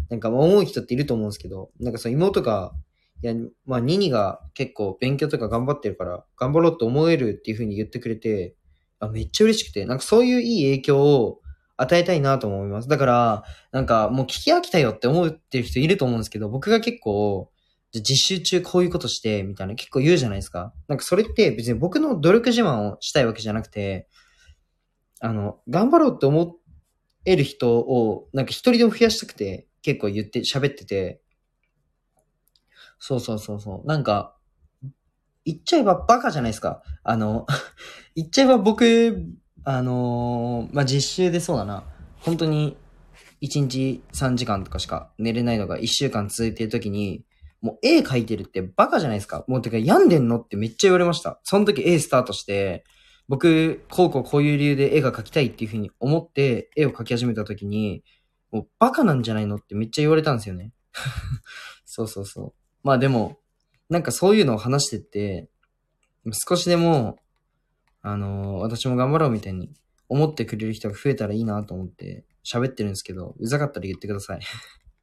[0.09, 2.73] なんかまあ思う人っていると思うんですけど、なんかそう妹が、
[3.21, 3.33] いや、
[3.65, 8.55] まあニニが結構勉強とか頑張ってるから、頑張ろうと思えるっていう風に言ってくれて、
[8.99, 11.41] あ、めっちゃ嬉しくて、なんかそういういい影響を
[11.81, 12.87] 与えたいなと思います。
[12.87, 17.51] だから、なんかもう聞き飽きたよって思ってる人いると思うんですけど、僕が結構、
[17.93, 20.73] 実習中こういうことして、みたいな結構言うじゃないですか。
[20.87, 24.07] なんかそれって別に僕の努力自慢をしたいわけじゃなくて、
[25.21, 26.57] あの、頑張ろうって思
[27.25, 31.21] える人を、なんか一人でも増やしたくて、結構言って、喋ってて、
[32.99, 33.87] そうそうそうそう。
[33.87, 34.35] なんか、
[35.45, 36.83] 言っちゃえばバカじゃないですか。
[37.03, 37.47] あの、
[38.15, 39.25] 言っちゃえば僕、
[39.63, 41.83] あのーまあ、実習でそうだな。
[42.21, 42.77] 本当に、
[43.41, 47.23] 1日3時間とかしか寝れないのが1週間続いてる時に、
[47.61, 49.43] もう絵描いてるってバカじゃないですか。
[49.47, 51.39] もうてか病んでんのってめっちゃ言われました。
[51.43, 52.85] その時絵スタートして、
[53.27, 58.03] 僕、こうこうこういう理由で絵が描きたいっていうふうに思って絵を描き始めた時に、
[58.51, 60.71] もうバカなんじゃないのってめっちゃ言われたんですよね。
[61.85, 62.53] そうそうそう。
[62.83, 63.39] まあでも、
[63.89, 65.49] なんかそういうのを話してって、
[66.47, 67.17] 少しでも、
[68.11, 69.71] あの私も頑張ろうみたいに
[70.07, 74.39] 思ってくれる人が増えたらいいなと思って喋ってるんですけど、うざかったら言ってください。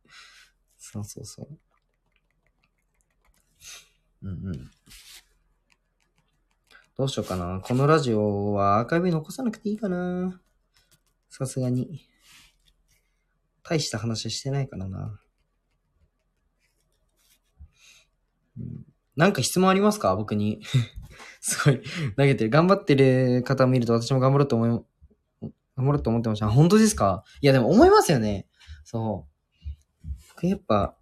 [0.77, 1.59] そうそうそう。
[4.23, 4.71] うんうん。
[6.97, 7.61] どうしようかな。
[7.61, 10.41] このラジオはアーカイブ残さなくていいかな。
[11.29, 12.09] さすがに。
[13.63, 15.21] 大した話してないからな。
[18.59, 18.87] うん
[19.17, 20.15] なんか質問ありますか？
[20.15, 20.61] 僕に。
[21.41, 21.83] すごい、
[22.17, 22.51] 投げてる。
[22.51, 24.85] 頑張ってる方を見ると私も頑張ろうと思い、頑
[25.77, 26.49] 張ろうと思ってました。
[26.49, 27.25] 本当ですか？
[27.41, 28.47] いやでも思いますよね。
[28.85, 30.09] そう。
[30.35, 30.97] 僕やっぱ、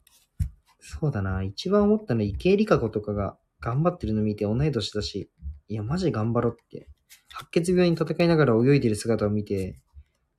[0.81, 1.43] そうだな。
[1.43, 5.31] 一番思ったのは池江璃花子とかが頑張ってるの見て同い年だし、
[5.69, 6.89] いやマジ頑張ろうって
[7.33, 9.81] 白血病に戦いながら泳いでる姿を見て、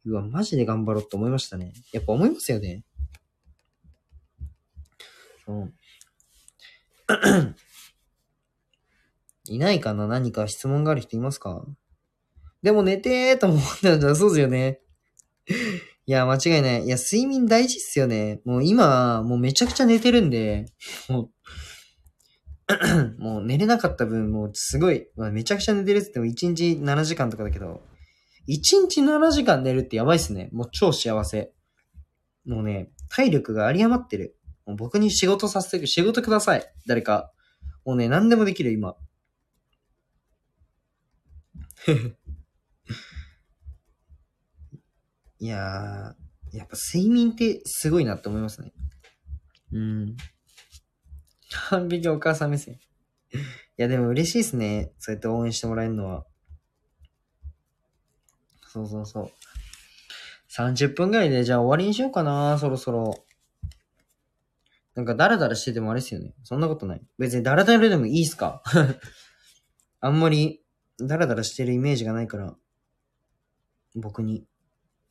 [0.06, 1.74] うわ、マジで頑張ろうって思いましたね。
[1.92, 2.84] やっぱ思いますよね。
[5.46, 5.74] そう。
[9.48, 10.08] いないかな？
[10.08, 11.66] 何か質問がある人いますか？
[12.62, 14.16] でも寝てーと思ったんだ。
[14.16, 14.82] そうですよね。
[16.08, 16.84] いや、間違いない。
[16.86, 18.42] いや、睡眠大事っすよね。
[18.46, 20.66] もう今、もうめちゃくちゃ寝てるんで、
[21.10, 21.30] もう、
[23.22, 27.84] もう寝れなかった分、もうすごい、まあ、めちゃくちゃ寝てるって言っても1日7時間とかだけど、
[28.48, 28.56] 1
[28.88, 30.50] 日7時間寝るってやばいっすね。
[30.52, 31.54] もう超幸せ。
[32.46, 34.38] もうね、体力が有り余ってる。
[34.66, 36.72] もう僕に仕事させてく、仕事ください。
[36.88, 37.32] 誰か。
[37.84, 38.96] もうね、何でもできる、今。
[45.40, 48.74] いやー、やっぱ睡眠ってすごいなって思いますね。
[49.72, 50.18] うん。
[51.70, 52.76] 完璧お母さん目線。
[52.76, 52.78] い
[53.78, 54.94] や、でも嬉しいですね。
[55.00, 56.26] そうやって応援してもらえるのは。
[58.68, 59.32] そうそうそう。
[60.58, 63.26] 30分ぐらいで、じゃあ終わりにしようかな、そろそろ。
[64.96, 66.34] なんかダラダラしててもあれですよね。
[66.44, 67.02] そんなことない。
[67.20, 68.64] 別にダラダラでもいいっすか？
[70.00, 70.65] あんまり
[71.00, 72.56] ダラダラしてるイメージがないから、
[73.96, 74.46] 僕に。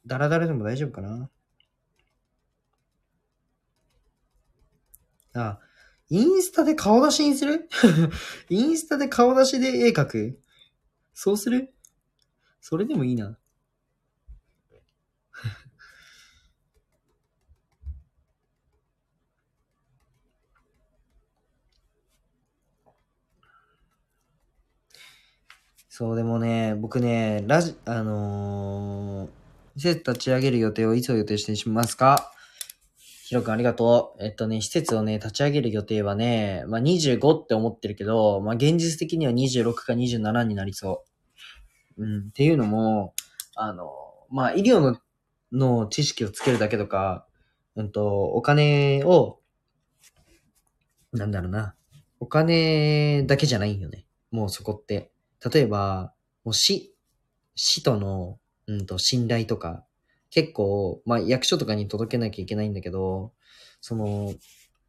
[0.06, 1.30] ダラダラでも大丈夫かな？
[5.34, 5.60] あ、
[6.10, 7.68] インスタで顔出しにする？
[8.50, 10.40] インスタで顔出しで絵描く？
[11.12, 11.74] そうする？
[12.60, 13.38] それでもいいな。
[25.96, 29.30] そう、でもね、僕ね、ラジ、あのー、
[29.76, 32.32] 施設立ち上げる予定をいつを予定してしますか？
[32.98, 34.24] ヒロ君ありがとう。
[34.24, 41.04] えっとね、施設をね、立ち上げる予定はね、まあ、25って思ってるけど、まあ、現実的には26か27になりそ
[41.96, 42.04] う。
[42.04, 43.14] うん、っていうのも、
[43.54, 43.88] あの、
[44.30, 44.98] まあ、医療の、
[45.52, 47.24] の知識をつけるだけとか、
[47.76, 49.38] うんと、お金を、
[51.12, 51.76] なんだろうな。
[52.18, 54.08] お金だけじゃないんよね。
[54.32, 55.13] もうそこって。
[55.52, 56.12] 例えば、
[56.44, 56.94] もう市、
[57.54, 59.84] 市との、うんと、信頼とか、
[60.30, 63.32] 結構、まあ、役所とかに届けなきゃいけないんだけど、
[63.80, 64.32] その、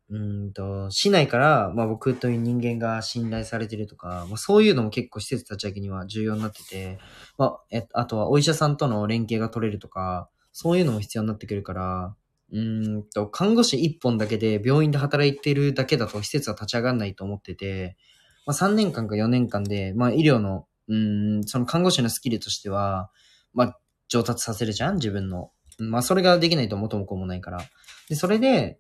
[0.10, 7.00] うんと、市内から、まあ僕という人間が信頼されてるとか、まあそういうのも結構施設立ち上げには重要になってて、
[7.38, 12.16] まあ、え、あとはお医者さんとの連携が取れるとか、そういうのも必要になってくるから、
[12.52, 17.98] うんと、看護師一本だけで病院で働いてるだけだと施設は立ち上がらないと思ってて、
[18.46, 23.10] まあ3年間か4年間で、まあ医療の、うん、その看護師のスキルとしては、
[23.54, 24.96] まあ上達させるじゃん？
[24.96, 25.52] 自分の。
[25.80, 27.62] まあそれができないと元も子もないから。
[28.08, 28.80] で、それで、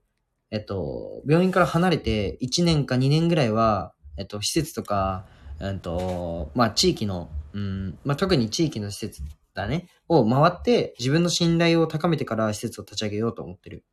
[0.51, 5.25] えっと、病院から離れて1年か2年ぐらいは、えっと、施設とか、
[5.59, 9.21] えっと、まあ地域の、うん、まあ特に地域の施設
[9.53, 13.83] だね、を回って自分の信頼を高めてから施設を立ち上げようと思ってる。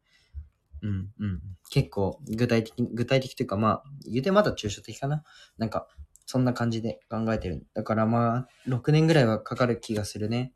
[0.83, 1.41] うん、うん。
[1.71, 5.23] 結構具体的、具体的というかまあ、言うてまだ抽象的かな。
[5.59, 5.89] なんか、
[6.27, 7.67] そんな感じで考えてる。
[7.75, 10.53] だからまあ、6年ぐらいはかかる気がするね。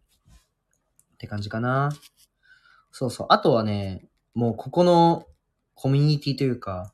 [1.15, 1.91] って感じかな。
[2.91, 3.27] そうそう。
[3.31, 5.27] あとはね、もうここの
[5.75, 6.93] コミュニティというか、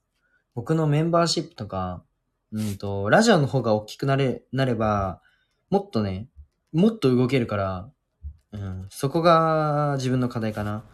[0.55, 2.05] 僕のメンバーシップとか、
[2.53, 5.23] うんと、ラジオの方が大きくなれ、なれば、
[5.71, 6.29] もっとね、
[6.73, 7.91] もっと動けるから、
[8.53, 10.85] うん、そこが自分の課題かな。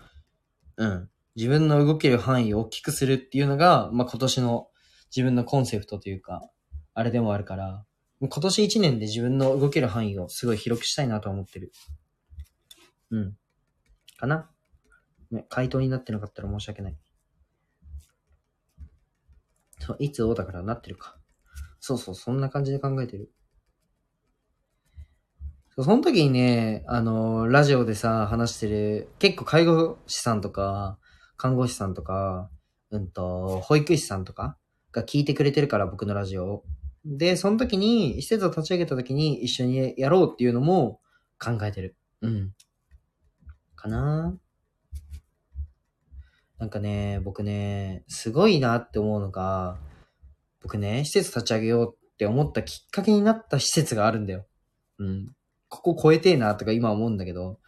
[0.76, 1.10] うん。
[1.38, 4.66] 自分の動ける範囲を大きくするっていうのが、まあ、今年の
[5.14, 6.42] 自分のコンセプトというか、
[6.94, 7.84] あれでもあるから、
[8.18, 11.70] 今年1年で自分の動ける範囲をすごい広くしたいなと思ってる。
[13.12, 13.36] うん。
[14.16, 14.50] かな？
[15.30, 16.96] ね、回答になってなかったら申し訳ない。
[19.78, 21.20] そう、いつをだからなってるか。
[21.78, 23.30] そうそう、そんな感じで考えてる。
[25.76, 30.98] そその時にね、あのラジオでさ、話してる、結構介護士さんとか、
[31.38, 32.50] 看護師さんとか、
[32.90, 34.58] うんと、保育士さんとか
[34.92, 36.64] が聞いてくれてるから、僕のラジオ。
[37.04, 41.00] で、その時に、施設を立ち上げた時に一緒にやろうっていうのも
[41.38, 41.96] 考えてる。
[42.22, 42.52] うん。
[43.76, 44.36] かな
[46.58, 49.78] なんかね、僕ね、すごいなって思うのが、
[50.60, 54.44] 僕ね、施設立ち上げようって思ったきっかけになった施設があるんだよ。
[54.98, 55.28] うん。
[55.68, 57.60] ここ超えてえなとか今思うんだけど、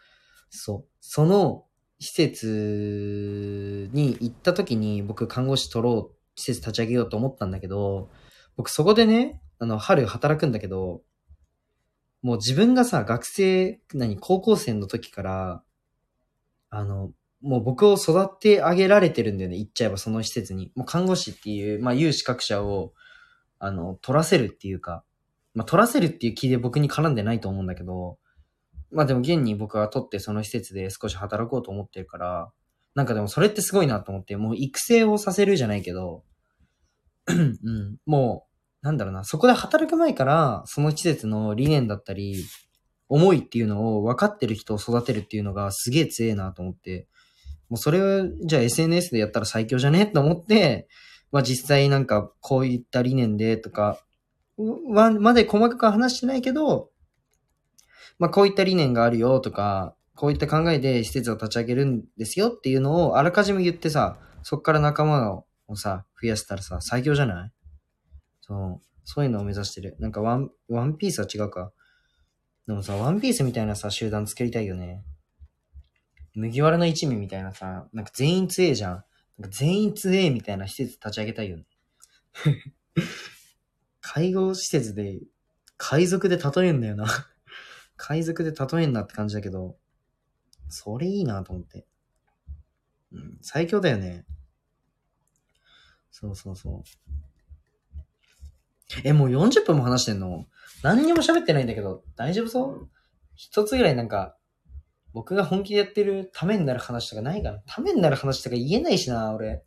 [0.49, 0.89] そう。
[1.01, 1.67] その
[2.01, 8.11] 施設に行った時に僕看護師取ろう、施設立ち上げようと思ったんだけど、
[8.57, 11.03] 僕そこでね、あの、春働くんだけど、
[12.23, 15.63] もう自分がさ、学生、何、高校生の時から、
[16.71, 20.73] あの、もう僕を育て上げられてるんだよね、言っちゃえばその施設に。
[20.75, 22.95] もう看護師っていう、まあ有資格者を、
[23.59, 25.05] あの、取らせるっていうか、
[25.55, 28.19] まあ、取らせるっていう気で僕に絡んでないと思うんだけど、
[28.93, 32.53] まあでも現に僕は取ってその施設で少し働こうと思ってるから、
[32.95, 36.25] なんかでもそれってすごいなと思って、もう育成をさせるじゃないけど、
[37.29, 38.47] うん、も
[38.83, 42.45] う、なんだろうな、そこで働く前から、その施設の理念だったり、
[43.09, 47.09] 思いっていうのを分かってる人を育てるっていうのがすげえ強えなと思って、
[47.69, 50.89] もうそれを、じゃあ SNS でやったら最強じゃねと思って、
[51.33, 54.01] まあ実際なんかこういった理念でとか、
[54.93, 56.91] ま、まで細かく話してないけど、
[58.21, 65.47] まあこういった理念があるよとか、こういった考えで施設を立ち上げるんですよっていうのをあらかじめ言ってさ、そっから仲間を
[65.77, 67.53] さ、増やしたらさ、最強じゃない？
[68.43, 69.97] そう、そういうのを目指してる。
[69.99, 71.73] なんかワン、ワンピースは違うか。
[72.67, 75.03] でもさ、ワンピースみたいなさ、集団作りたいよね。
[76.35, 79.05] 麦わらの一味みたいなさ、なんか全員強えじゃん。
[79.39, 81.65] なんか全員強えみたいな施設立ち上げたいよね。
[84.03, 85.21] 介護施設で、
[85.79, 87.07] 海賊で例えるんだよな。
[88.03, 89.77] 海賊で例えんなって感じだけど、
[90.71, 91.87] それいいなと思って。
[93.13, 94.25] うん、最強だよね。
[96.11, 96.83] そうそうそう。
[99.05, 100.47] え、もう40分も話してんの？
[100.83, 102.89] 何にも喋ってないんだけど、大丈夫そう？
[103.37, 104.37] 一つぐらいなんか、
[105.13, 107.59] 僕が本気でやってるためになる話とかないかな？
[107.67, 109.63] ためになる話とか言えないしな、俺。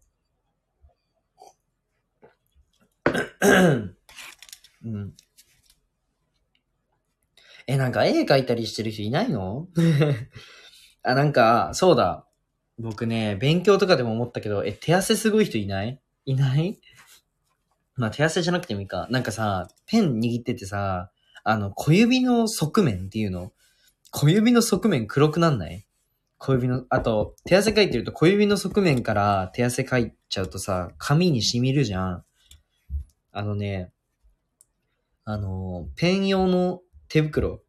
[4.83, 5.15] うん。
[7.67, 9.67] え、なんか絵描いたりしてる人いないの？
[11.03, 12.27] あ、なんか、そうだ。
[12.79, 16.01] 僕ね、勉強とかでも思ったけど、え、手汗すごい人いない？
[16.25, 16.79] いない？
[17.95, 19.07] まあ、手汗じゃなくてもいいか。
[19.11, 21.11] なんかさ、ペン握っててさ、
[21.43, 23.51] あの、小指の側面っていうの？
[24.11, 25.85] 小指の側面黒くなんない？
[26.37, 32.23] 小指の、あと、手汗描いてると小指の側面から手汗描いちゃうとさ、紙に染みるじゃん。
[33.31, 33.91] あのね、
[35.25, 36.81] あの、ペン用の
[37.13, 37.61] 手袋。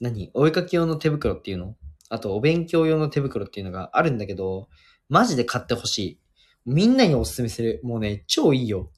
[0.00, 0.30] 何？
[0.34, 1.74] お絵かき用の手袋っていうの？
[2.10, 4.68] あと、お勉強用の手袋っていうのがあるんだけど、
[5.08, 6.20] マジで買ってほしい。
[6.64, 7.80] みんなにおすすめする。
[7.82, 8.92] もうね、超いいよ。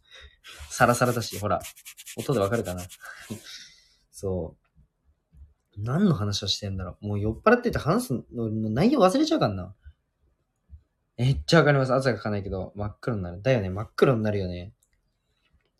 [0.68, 1.62] サラサラだし、ほら。
[2.18, 2.82] 音でわかるかな？
[4.12, 4.54] そ
[5.78, 5.82] う。
[5.82, 7.06] 何の話をしてんだろう？
[7.06, 9.74] もう酔っ払ってて話すのの内容忘れちゃうからな。
[11.16, 11.94] めっちゃわかります。
[11.94, 13.40] 汗がかかないけど、真っ黒になる。
[13.40, 14.74] だよね、真っ黒になるよね。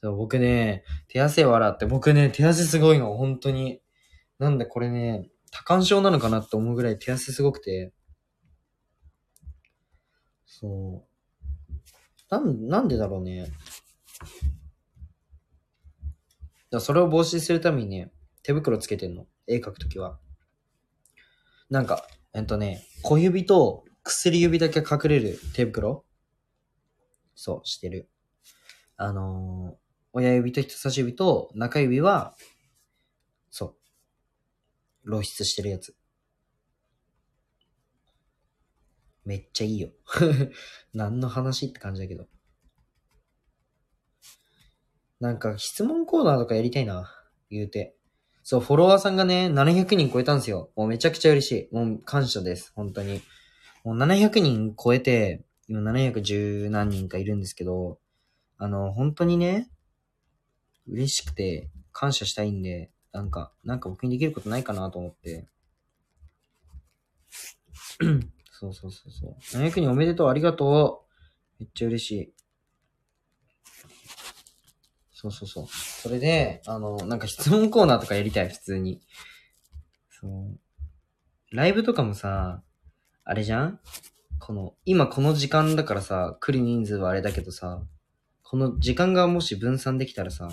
[0.03, 3.83] そう僕ね、手汗笑って、僕ね、手汗すごいの、本当に。
[4.39, 7.93] なんでこれね、多感症なのかなって思うぐらい手汗すごくて。
[10.45, 12.35] そう。
[12.35, 13.51] なん、なんでだろうね。
[16.71, 18.13] だそれを防止するためにね、
[18.43, 19.27] 手袋つけてんの。
[19.47, 20.19] 絵描くときは。
[21.71, 26.05] なんか、えっとね、小指と薬指だけ隠れる手袋
[27.35, 28.11] そう、してる。
[28.97, 29.87] あのー
[30.19, 32.37] 親指と人差し指と中指は、
[35.07, 35.95] 露出してるやつ。
[39.25, 39.91] めっちゃいいよ。
[40.95, 42.29] 何の話って感じだけど。
[45.19, 47.13] なんか質問コーナーとかやりたいな。
[47.51, 47.97] 言うて。
[48.43, 50.71] そう、フォロワーさんがね、700人超えたんですよ。
[50.77, 51.75] もうめちゃくちゃ嬉しい。
[51.75, 52.73] もう感謝です。
[52.77, 53.21] 本当に。
[53.83, 57.99] もう700人超えて、今710何人かいるんですけど、
[58.59, 59.69] あの、本当にね、
[60.87, 65.49] 嬉しくて感謝したいんで、なんか、なんか僕にできることないかなと思って。
[68.53, 69.37] そうそうそうそう。
[69.65, 71.07] 700人おめでとう、ありがと
[71.59, 71.63] う。
[71.63, 72.35] めっちゃ嬉しい。
[75.15, 75.67] そうそうそう。
[75.67, 79.01] それで、あの、なんか質問コーナーとかやりたい、普通に。
[80.11, 80.59] そう。
[81.57, 82.63] ライブとかもさ、
[83.25, 83.81] あれじゃん？
[84.41, 87.83] この、今この時間だからさ、来る人数はあれだけどさ、
[88.43, 90.51] この時間がもし分散できたらさ、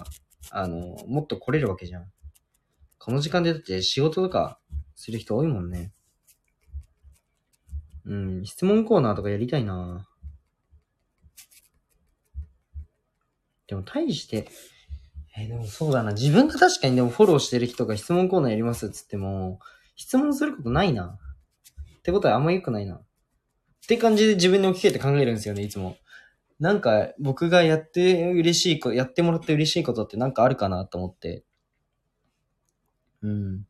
[0.49, 2.05] あの、もっと来れるわけじゃん。
[3.03, 4.59] この時間でだって仕事とか
[4.95, 5.91] する人多いもんね。
[8.05, 10.07] うん、質問コーナーとかやりたいな
[13.67, 14.47] でも、対して、
[15.35, 16.13] えーでもそうだな。
[16.13, 19.59] 自分が確かにでもフォローしてる人が質問コーナーやりますっつっても、
[19.97, 21.19] 質問することないな。
[21.99, 22.95] ってことはあんま良くないな。
[22.95, 23.01] っ
[23.85, 25.97] て感じで自分に置き換えて考えるんですよね、いつも。
[26.59, 31.43] なんか、僕がやって嬉しいこと、やってもらって嬉しいことってなんかあるかなと思って。
[33.23, 33.65] うん。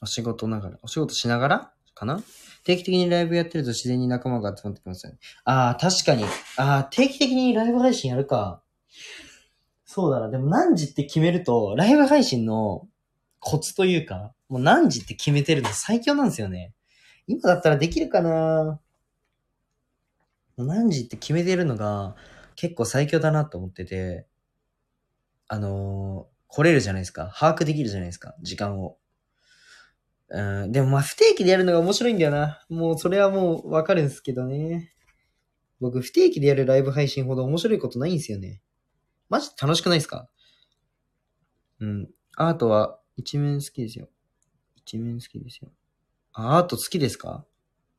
[0.00, 1.72] お仕事ながら、お仕事しながら？
[1.94, 2.22] かな？
[2.64, 5.18] 定期的にライブやってると自然に仲間が集まってきますよね。
[5.44, 6.24] ああ、確かに。
[6.56, 8.62] ああ、定期的にライブ配信やるか。
[9.84, 10.30] そうだな。
[10.30, 12.88] でも何時って決めると、ライブ配信の
[13.40, 16.72] コツというか、もう何時って決めてるの最強なんですよね。
[17.26, 18.80] 今だったらできるかな
[20.56, 22.14] 何時って決めてるのが
[22.56, 24.26] 結構最強だなと思ってて、
[25.48, 27.32] あの来れるじゃないですか。
[27.34, 28.34] 把握できるじゃないですか。
[28.42, 28.98] 時間を。
[30.28, 32.62] うん、でもまあ不定期でやるのが面白いんだよな。
[32.68, 34.92] もうそれはもうわかるんですけどね。
[35.80, 38.60] 僕不定期でやるライブ配信ほど面白いことないんですよね。
[39.30, 40.28] マジ楽しくないですか？
[41.80, 42.10] うん。
[42.36, 44.10] アートは一面好きですよ。
[44.76, 45.70] 一面好きですよ。
[46.34, 47.46] アート好きですか？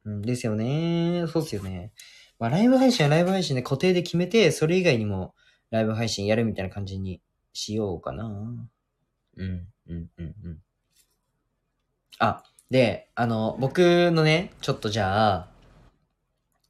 [0.06, 1.26] うん、ですよね。
[1.28, 1.92] そうっすよね。
[2.38, 5.34] まあライブ配信はライブ配信で固定で決めて、それ以外にも
[5.72, 7.20] ライブ配信やるみたいな感じに
[7.54, 8.26] しようかな。
[9.38, 10.58] うん、うん、うん、うん。
[12.20, 15.48] あ、で、あの、僕のね、ちょっとじゃあ、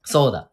[0.03, 0.49] そうだ。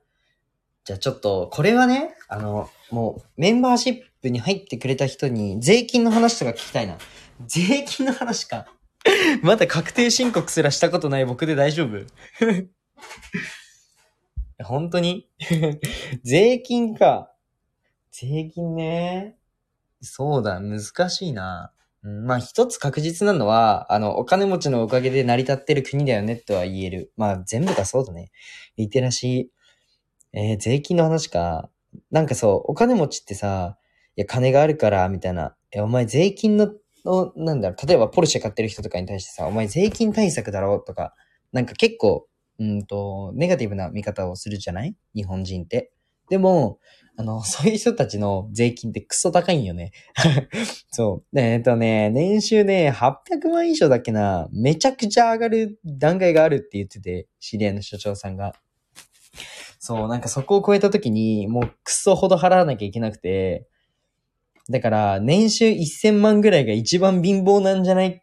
[0.84, 6.96] じゃあちょっと、これはね、あの、もう、メンバーシップに入ってくれた人に、税金の話とか聞きたいな。
[7.46, 8.66] 税金の話か。
[9.42, 12.04] まだ確定申告すらしたことない僕で大丈夫？
[14.62, 15.28] 本当に？
[16.22, 17.32] 税金か。
[18.12, 19.38] 税金ね。
[20.02, 20.80] そうだ、難
[21.10, 21.72] しいな。
[22.02, 27.12] うん、まあ一つ確実なのは、あの、お金持ちのおかげで成り立ってる国だよねとは言える。
[27.16, 28.30] まあ全部がそうだね。
[28.76, 30.38] リテラシー。
[30.38, 31.68] えー、税金の話か。
[32.10, 33.76] なんかそう、お金持ちってさ、
[34.16, 35.56] いや、金があるから、みたいな。
[35.72, 36.72] え、お前税金の、
[37.04, 41.14] の、なんだろう、例えばポルシェ買ってる人とかに対してさ、お前税金対策だろうとか、
[41.52, 42.26] なんか結構、
[42.58, 44.94] うんと、ネガティブな見方をするじゃない？
[45.14, 45.92] 日本人って。
[46.28, 46.78] でも、
[47.20, 49.92] あの、 そういう人たちの税金ってクソ高いんよね。
[50.90, 51.38] そう。
[51.38, 58.54] えっとね、年収ね、800万以上だっけな、めちゃくちゃ上がる段階があるって言ってて、知り合いの所長さんが。
[59.78, 63.66] そう、なんかそこを超えた時に、もうクソほど払わなきゃいけなくて、
[64.70, 68.22] だから、年収1000万ぐらいが一番貧乏なんじゃないっ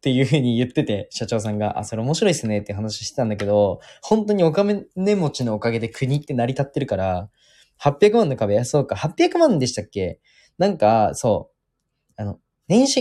[0.00, 7.30] ていうふうに言ってて、社長さんが、あ、それ面白いっすねって話してたんだけど、本当にお金持ちのおかげで国って成り立ってるから、
[7.78, 10.20] 800万の壁、そうか、800万でしたっけ？
[10.58, 12.12] なんか、そう。
[12.16, 13.00] あの、年収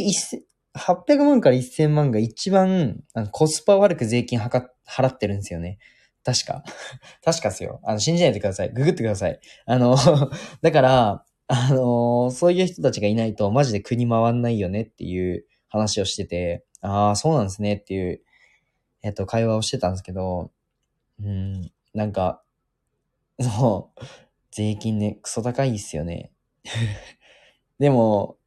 [0.77, 5.79] 800万から1000万が一番、あのコスパ悪く税金はか払ってるんですよね。
[6.23, 6.63] 確か。
[7.23, 7.79] 確かっすよ。
[7.83, 8.69] あの、信じないでください。
[8.73, 9.39] ググってください。
[9.65, 9.95] あの、
[10.61, 18.21] だから、あのそういう人たちがいないとマジで国回んないよねっていう話をしてて、ああ、そうなんですねっていう、
[19.01, 20.51] えっと、会話をしてたんですけど、
[21.23, 22.43] うん、なんか、
[23.39, 24.01] そう、
[24.57, 26.31] 税金ね、クソ高いっすよね。
[27.77, 28.37] でも、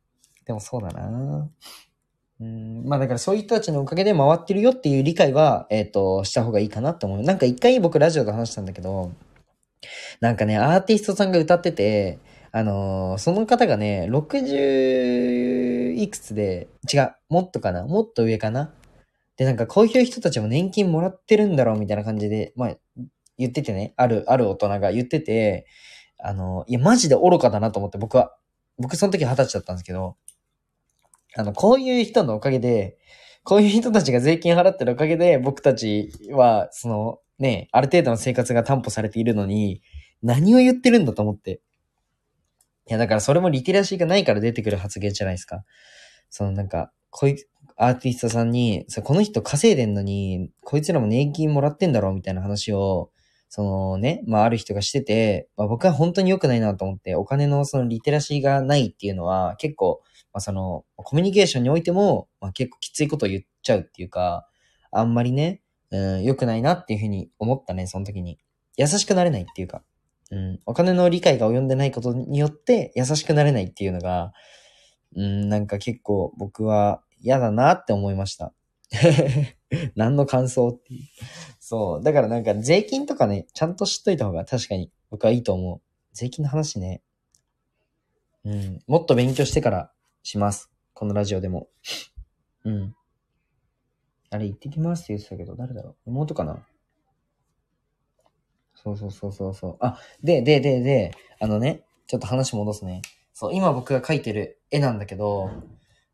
[0.45, 1.49] でもそうだな
[2.41, 7.23] うん、まあだからそういう人たちのおかげで回ってるよっていう理解は、えっ、ー、と、した方がいいかなって思う。
[7.23, 9.13] なんか一回僕ラジオで話したんだけど、
[10.21, 12.19] なんかね、アーティストさんが歌ってて、
[12.51, 17.87] あのー、その方がね、60いくつで、違う、もっとかな？
[17.87, 18.75] もっと上かな？
[19.37, 22.77] で、なんかこういう人たちも年金もらってるんだろうみたいな感じで、まあ、
[23.39, 25.67] 言っててね、ある、ある大人が言ってて、
[26.23, 28.37] あの、いや、マジで愚かだなと思って、僕は。
[28.79, 30.17] 僕その時二十歳だったんですけど、
[31.37, 32.99] あの、こういう人のおかげで、
[33.45, 39.83] こういう人たちが税金払ってるおかげで、僕たちは、その、ね、ある程度の生活が担保されているのに、
[40.23, 41.61] 何を言ってるんだと思って。
[42.87, 45.65] いや、だからそれもリテラシーがないから出てくる発言じゃないですか。
[46.29, 47.37] そのなんか、こい、
[47.77, 53.11] アーティストさんに、この人稼いでんのに、こいつらも年金もらってんだろうみたいな話を、
[53.51, 60.01] そのね、まあある人がしてて、まあ僕は本当に良くないなと思って、お金のそのリテラシーがないっていうのは結構、
[60.33, 64.47] まあその、コミュニケーションにおいても、まあ結構きついことを言っちゃうっていうか、
[64.93, 68.39] あんまりね、うん、良くないなっていうふうに思ったね、その時に。
[68.77, 69.83] 優しくなれないっていうか、
[70.31, 74.33] うん、お金の理解が及んでないことによって優しくなれないっていうのが、
[75.17, 78.53] うん、なんか結構僕は嫌だなって思いました。
[79.95, 81.01] 何の感想っていう。
[81.61, 82.03] そう。
[82.03, 85.81] だからなんか税金とかね、ちゃんと知っといた方が確かに僕はいいと思う。
[86.13, 87.03] 税金の話ね。
[88.45, 88.83] うん。
[88.87, 89.93] もっと勉強してから
[90.23, 90.71] します。
[90.95, 91.69] このラジオでも。
[92.65, 92.95] うん。
[94.31, 96.65] あれ行ってきますって言ってたけど、誰だろう妹かな
[98.75, 99.77] そうそうそうそうそう。
[99.81, 103.03] あ、で、で、で、で、あのね、ちょっと話戻すね。
[103.35, 105.51] そう、今僕が描いてる絵なんだけど、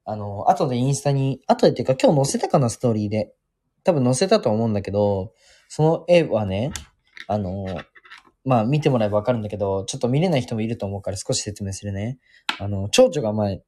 [0.04, 3.34] あの、後でインスタに、後でっていうか今日載せたかな、ストーリーで。
[3.87, 5.32] 多分載せたと思うんだけど、
[5.68, 6.72] その絵はね、
[7.28, 7.64] あの、
[8.45, 12.18] まあ見てもらえばわかるんだけど、ちょっと見れない人もいると思うから少し説明するね。
[12.59, 13.62] あの、蝶々が前、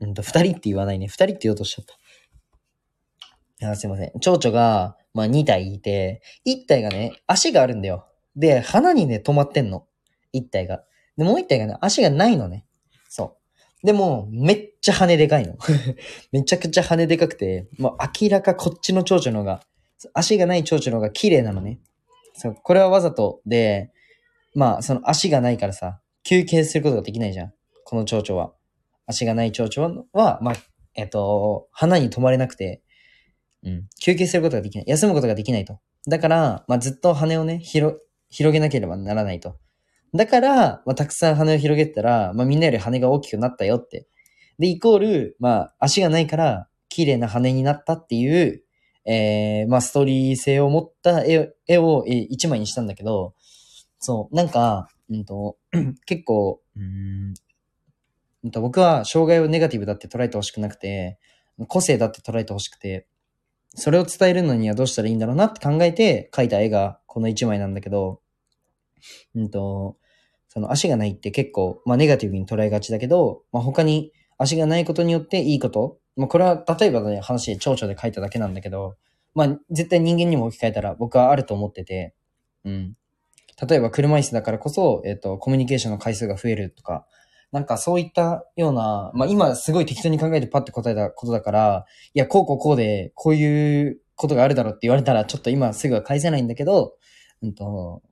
[0.00, 1.08] うんと、二人って言わないね。
[1.08, 1.84] 二人って言おうとしちゃっ
[3.60, 3.70] た。
[3.70, 4.18] あすいません。
[4.20, 8.06] 蝶々が、まあ2体いて、1体がね、足があるんだよ。
[8.34, 9.86] で、鼻にね、止まってんの。
[10.32, 10.84] 1体が。
[11.18, 12.64] で、もう1体がね、足がないのね。
[13.84, 15.54] でも、めっちゃ羽でかいの。
[16.32, 19.62] めちゃくちゃ羽でかくて、もう明らかこっちの蝶々の方が、
[20.14, 21.80] 足がない蝶々の方が綺麗なのね。
[22.34, 23.92] そう、これはわざとで、
[24.54, 27.54] まあ、その足がないからさ、休憩することができないじゃん。
[27.84, 28.52] この蝶々は。
[29.06, 30.54] 足がない蝶々は、まあ、
[30.94, 32.82] えっと、花に止まれなくて、
[33.62, 34.84] うん、休憩することができない。
[34.86, 35.78] 休むことができないと。
[36.08, 37.96] だから、まあ、ずっと羽をね、広、
[38.30, 39.56] 広げなければならないと。
[40.14, 44.06] だから、まあ、たくさん羽を広げたら、まあ、みんなより羽が大きくなったよって。
[44.58, 48.62] で、イコール、まあ、足がないから、綺麗な羽になったっていう、
[49.04, 53.34] えー、まあ、ストーリー性を持った絵絵を一枚にしたんだけど、
[54.00, 55.56] そう、なんか、うんと、
[56.06, 57.34] 結構、うん、
[58.44, 61.18] うんと僕は障害をネガティブだって捉えてほしくなくて、
[61.66, 63.06] 個性だって捉えてほしくて、
[63.74, 68.20] それを伝えるのにはどうしたらいいんだろうなって考えて描いた絵がこの一枚なんだけど、
[69.34, 69.96] うんと、
[70.48, 78.96] その足がないって結構、まあネガティブに捉えがちだけど、まあ他に足がないことによっていいこと、まあこれは例えばね、話で蝶々で書いただけなんだけど、
[79.34, 82.14] まあ絶対人間にも置き換えたら僕はあると思ってて、
[82.64, 82.94] うん。
[83.68, 87.06] 例えば車椅子だからこそ、えっ、ー、と、コミュニケーションの回数が増えるとか、
[87.50, 96.94] なんかそういったような、まあ今すごい適当に考えてパッて答えたことだから、いや、こうこうこうで、こういうことがあるだろうって言われたら、ちょっと今すぐは返せないんだけど、
[97.42, 98.02] うんと、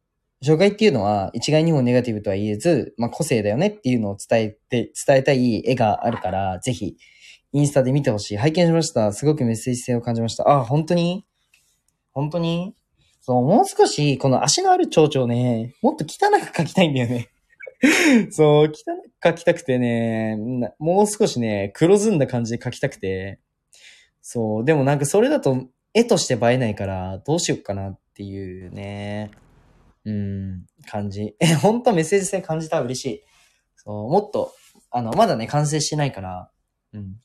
[0.47, 6.97] 障害っていうのは一概にもネガティブとは言えず、まあ個性だよねっていうのを伝えて、伝えたい絵があるから、ぜひ、
[7.53, 8.37] インスタで見てほしい。
[8.37, 9.13] 拝見しました。
[9.13, 10.49] すごくメッセージ性を感じました。
[10.49, 11.27] あ、本当に？
[12.13, 12.75] 本当に？
[13.21, 17.29] そう、もう少し、この足のある蝶々ね、もっと汚く描きたいんだよね。
[18.31, 18.75] そう、汚く
[19.21, 20.37] 描きたくてね、
[20.79, 23.41] もう少しね、黒ずんだ感じで描きたくて。
[24.23, 29.31] そう、でもなんかそれだと絵として映えないから、どうしよっかなっていうね。
[30.07, 31.35] うん、感じ。
[31.41, 32.77] え、ほんとメッセージ性感じた？
[32.77, 33.25] ら嬉しい。
[33.75, 34.55] そう、もっと、
[34.93, 36.51] あの、まだね、完成してないから、
[36.93, 37.21] うん。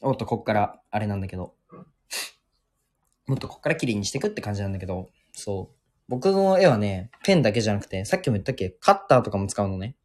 [0.00, 1.54] おっと、こっから、あれなんだけど。
[3.26, 5.76] もっとこっから綺麗にしていくって感じなんだけど、そう。
[6.08, 9.96] 僕の絵はね、ペンだけじゃなくて、さっきも言ったっけ、カッターとかも使うのね。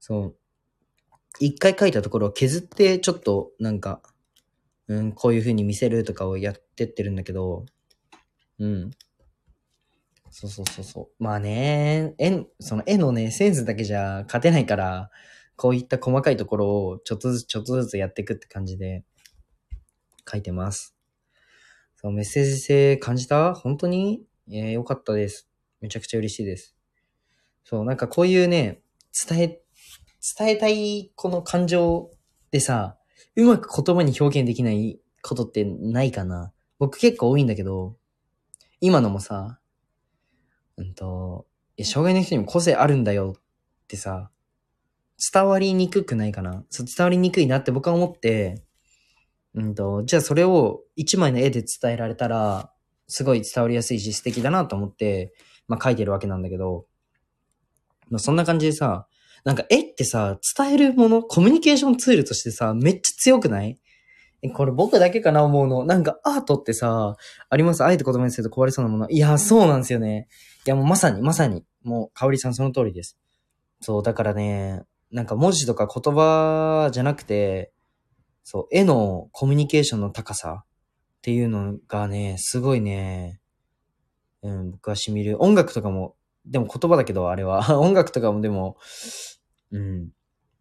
[0.00, 0.36] そう。
[1.38, 4.02] 一回描いたところを削って、ちょっと、なんか、
[4.88, 7.64] うん、こういう風に見せるとかをやってってるんだけど、
[8.58, 8.90] うん。
[10.30, 11.22] そうそうそうそう。
[11.22, 15.10] まあね、絵、その絵のね、センスだけじゃ勝てないから、
[15.56, 19.04] こういった細かいところをちょっとずつちょっとずつやっていくって感じで
[20.30, 20.94] 書いてます。
[21.96, 23.54] そう、メッセージ性感じた？
[23.54, 24.22] 本当に？
[24.50, 25.48] えー、よかったです。
[25.80, 26.76] めちゃくちゃ嬉しいです。
[27.64, 28.82] そう、なんかこういうね、
[29.28, 29.60] 伝え、
[30.38, 32.10] 伝えたいこの感情
[32.50, 32.98] でさ、
[33.34, 37.96] うまく言葉に表現できないことってないかな僕結構多いんだけど、
[38.80, 39.58] 今のもさ、
[40.76, 41.46] うんと、
[41.76, 43.40] いや障害の人にも個性あるんだよっ
[43.88, 44.30] てさ、
[45.32, 46.64] 伝わりにくくないかな？
[46.68, 48.62] そう伝わりにくいなって僕は思って、
[49.54, 52.70] うんと、じゃあそれを一枚の絵で伝えられたら、
[53.08, 55.32] すごい伝わりやすいし素敵だなと思って、
[55.68, 56.84] まあ書いてるわけなんだけど、
[58.10, 59.06] まあそんな感じでさ、
[59.44, 63.78] なんか絵ってさ、伝えるもの、コミュニケーションツールとしてさ、めっちゃ強くない？
[64.54, 65.84] これ僕だけかな思うの。
[65.84, 67.16] なんかアートってさ、
[67.48, 67.84] あります？
[67.84, 69.08] あえて言葉にすると壊れそうなもの。
[69.10, 70.28] いや、そうなんですよね。
[70.66, 73.18] いや、もうまさに、まさに、もう、かおりさんその通りです。
[73.80, 77.72] そう、だからね、なんか文字とか言葉じゃなくて、
[78.44, 80.66] そう、絵のコミュニケーションの高さっ
[81.22, 83.40] ていうのがね、すごいね、
[84.42, 85.42] うん、僕は染みる。
[85.42, 86.14] 音楽とかも、
[86.44, 87.64] でも言葉だけど、あれは。
[87.80, 88.76] 音楽とかもでも、
[89.72, 90.10] うん。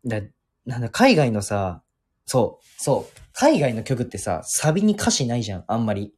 [0.06, 0.22] だ、
[0.66, 1.84] なんだ、海外のさ、
[2.26, 6.14] そう、そう、海外の曲ってさ、サビに歌詞ないじゃん、あんまり。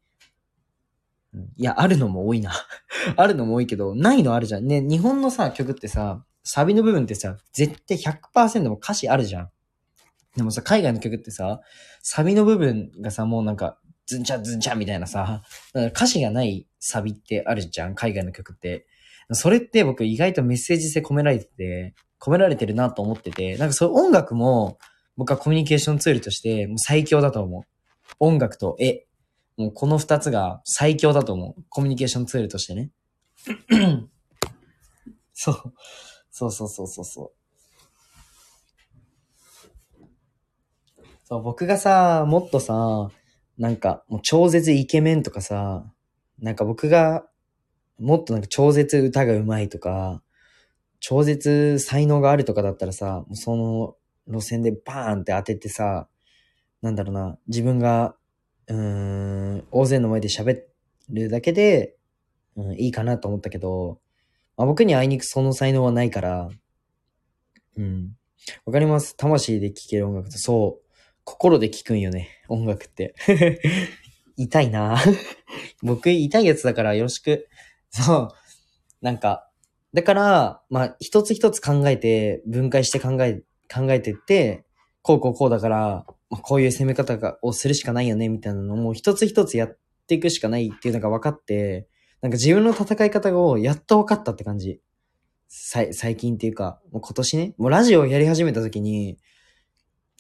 [1.58, 2.52] いや、あるのも多いな。
[3.16, 4.68] あるのも多いけど、ないのあるじゃん。
[4.68, 9.52] ね、日本のさ、曲ってさ、サビの部分ってさ、絶対100%も歌詞あるじゃん。
[10.36, 11.60] でもさ、海外の曲ってさ、
[12.02, 15.44] サビの部分がさ、もうなんか、ズンチャズンチャみたいなさ、
[15.74, 18.88] 歌詞がないサビってあるじゃん、海外の曲って。
[19.32, 24.78] それって僕意外とメッセージ性込められてて、込められてるなと思ってて、なんかそういう音楽も
[25.18, 27.64] 僕はコミュニケーションツールとしてもう最強だと思う。
[28.20, 29.08] 音楽と絵。
[29.58, 31.64] もうこの二つが最強だと思う。
[31.70, 32.92] コミュニケーションツールとしてね。
[35.34, 35.74] そう。
[36.30, 37.38] そうそうそうそうそう。
[41.24, 43.10] そう、僕がさ、もっとさ、
[43.58, 45.92] なんか、もう超絶イケメンとかさ、
[46.40, 47.26] なんか僕が、
[48.00, 50.22] もっとなんか超絶歌が上手いとか、
[51.00, 53.96] 超絶才能があるとかだったらさ、もうその
[54.28, 56.08] 路線でバーンって当ててさ、
[56.82, 58.16] なんだろうな、自分が、
[58.68, 58.78] うー
[59.58, 60.62] ん、大勢の前で喋
[61.10, 61.96] るだけで、
[62.56, 64.00] うん、いいかなと思ったけど、
[64.58, 66.50] まあ、僕にあいにくその才能はないから、
[67.78, 68.16] うん。
[68.66, 69.16] わかります。
[69.16, 70.88] 魂で聴ける音楽って、そう。
[71.24, 73.14] 心で聞くんよね、音楽って。
[74.38, 74.98] 痛いな
[75.82, 77.48] 僕痛いやつだからよろしく。
[77.90, 78.30] そう。
[79.02, 79.50] なんか、
[79.94, 83.42] だから、まあ、一つ一つ考えて、分解して考え、
[83.74, 84.66] 考えてって、
[85.02, 91.88] こうこうこうだから、こういう攻め方をするしかないよね、みたいなのも一つ一つやっていくしかないっていうのが分かって、
[92.22, 94.82] なんか自分の戦い方をやっと分かったって感じ。
[95.48, 99.18] 最近っていうか、もう今年ね、もうラジオをやり始めた時に、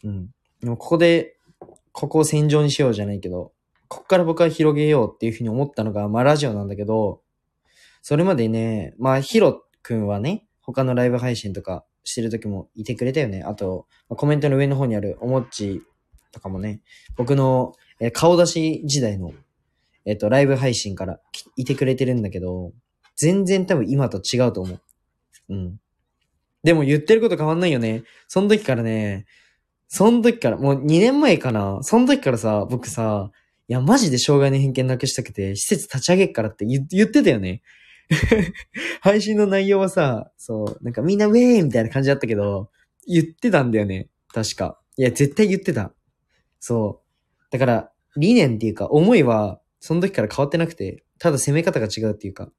[0.03, 0.29] うん。
[0.61, 1.37] でもここで、
[1.91, 3.51] ここを戦場にしようじゃないけど、
[3.89, 7.21] ここから僕は広げようっていうふうに思ったのが、まあラジオなんだけど、
[8.01, 13.43] それまでね、まあヒロくんはね、他のライブ配信とかしてる時もいてくれたよね。
[13.43, 15.83] あと、コメントの上の方にあるおもっち
[16.31, 16.81] とかもね、
[17.15, 19.33] 僕の、え顔出し時代の、
[20.05, 21.19] えっ、と、ライブ配信から
[21.55, 22.71] いてくれてるんだけど、
[23.15, 24.81] 全然多分今と違うと思う。
[25.49, 25.79] うん。
[26.63, 28.03] でも言ってること変わんないよね。
[28.27, 29.25] その時からね、
[29.89, 31.79] その時から、もう2年前かな。
[31.81, 33.31] その時からさ、僕さ、
[33.67, 37.61] いや、マジで障害の偏見なくしたくて、施設立ち上げっからって言ってたよね。
[39.01, 42.69] 配信の内容はさ、そう、なんかみんなウェーイみたいな感じだったけど、
[43.07, 44.09] 言ってたんだよね。
[44.33, 44.79] 確か。
[44.97, 45.93] いや、絶対言ってた。
[46.59, 47.47] そう。
[47.51, 52.51] だから、理念っていうか、思いは、その時から変わってなくて、ただ攻め方が違うっていうか、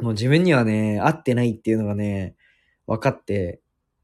[0.00, 2.36] もう自分にはね、合ってないっていうのがね、
[2.86, 3.60] 分かって、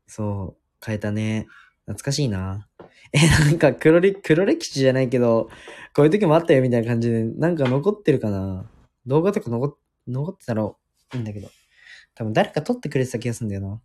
[0.07, 1.47] そう、変えたね。
[1.87, 2.69] 懐かしいな。
[3.13, 5.49] え、なんか黒歴、黒歴史じゃないけど、
[5.95, 8.69] こういう時もあったよみたいな感じで、なんか残ってるかな。
[9.07, 9.75] 動画とか残っ、
[10.07, 11.49] 残ってたらいいんだけど。
[12.15, 13.81] 多分誰か撮ってくれてた気がするんだよな。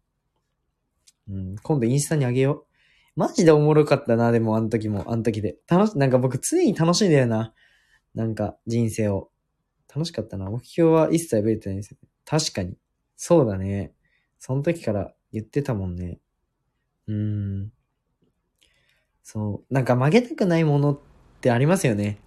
[1.30, 3.20] うん、今度インスタにあげよう。
[3.20, 5.58] マジでおもろかったな、でもあの時も、あの時で。
[5.68, 7.54] 楽し、なんか僕常に楽しいんだよな。
[8.16, 9.30] なんか人生を。
[9.94, 10.50] 楽しかったな。
[10.50, 11.98] 目標は一切ぶれてないんですよ。
[12.26, 12.78] 確かに。
[13.18, 13.94] そうだね。
[14.40, 16.20] その時から言ってたもんね。
[17.08, 17.16] うー
[17.66, 17.74] ん。
[19.22, 19.74] そう。
[19.74, 21.00] なんか曲げたくないものっ
[21.42, 22.20] てありますよね。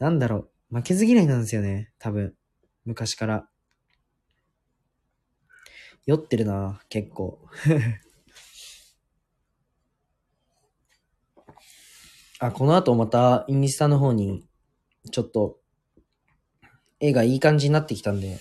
[0.00, 0.76] なんだろう。
[0.76, 1.92] 負けず嫌いなんですよね。
[1.98, 2.34] 多分。
[2.88, 3.46] 昔から。
[6.06, 7.38] 酔ってるな、結構。
[12.40, 14.48] あ、この後またインスタの方に、
[15.12, 15.60] ちょっと、
[16.98, 18.38] 絵がいい感じになってきたんで、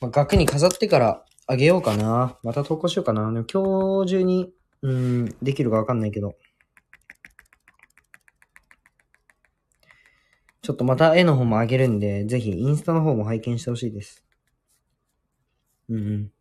[0.00, 2.38] まあ、額に飾ってからあげようかな。
[2.42, 3.30] また投稿しようかな。
[3.30, 6.34] でも今日中に、うん、できるかわかんないけど。
[10.62, 14.24] ちょっとまた絵の方もあげるんで、ぜひインスタの方も拝見してほしいです。
[15.88, 16.32] うんうん。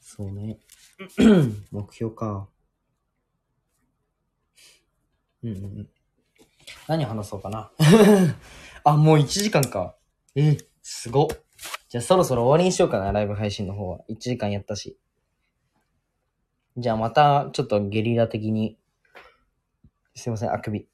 [0.00, 0.58] そうね。
[1.70, 2.48] 目標か。
[5.42, 5.88] うんうん。
[6.88, 7.70] 何話そうかな。
[8.84, 9.96] あ、もう1時間か。
[10.34, 11.28] え、すご。
[11.88, 14.00] じゃあそろそろ終わりにしようかな、ライブ配信の方は。
[14.08, 14.98] 1時間やったし。
[16.76, 18.78] じゃあまた、ちょっとゲリラ的に。
[20.16, 20.88] すいません、あくび。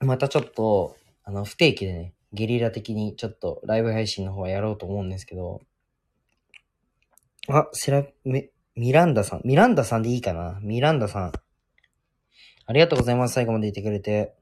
[0.00, 5.62] またちょっと、あの、不定期でね、ゲリラ的にちょっとライブ配信の方はやろうと思うんですけど。
[7.48, 9.42] あ、セラ、ミ、ミランダさん。
[9.44, 11.32] ミランダさんでいいかなミランダさん。
[12.66, 13.34] ありがとうございます。
[13.34, 14.34] 最後までいてくれて。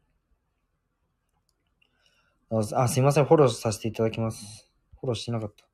[2.50, 3.26] あ、あすいません。
[3.26, 4.70] フォローさせていただきます。
[5.00, 5.66] フォローしてなかった。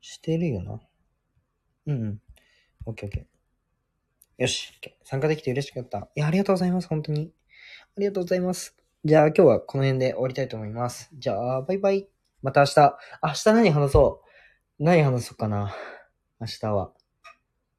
[0.00, 0.80] してるよな。
[1.86, 2.22] うんうん。
[2.86, 3.33] オッケーオッケー。
[4.36, 4.72] よし。
[5.04, 6.08] 参加できて嬉しかった。
[6.14, 6.88] いや、ありがとうございます。
[6.88, 7.32] 本当に。
[7.96, 8.76] ありがとうございます。
[9.04, 11.10] じゃあ今日はこの辺で終わりたいと思います。
[11.14, 12.08] じゃあ、バイバイ。
[12.42, 12.98] また明日。
[13.22, 14.22] 明日何話そ
[14.78, 15.74] う何話そうかな。
[16.40, 16.92] 明日は。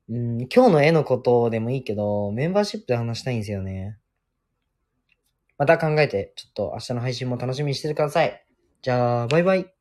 [0.08, 3.98] うん、今日の絵のことでもいいけど、メンバーシップで話したいんですよね。
[5.58, 8.46] また考えて、ちょっと明日の配信も楽しみにしててください。
[8.82, 9.75] じゃあ、バイバイ。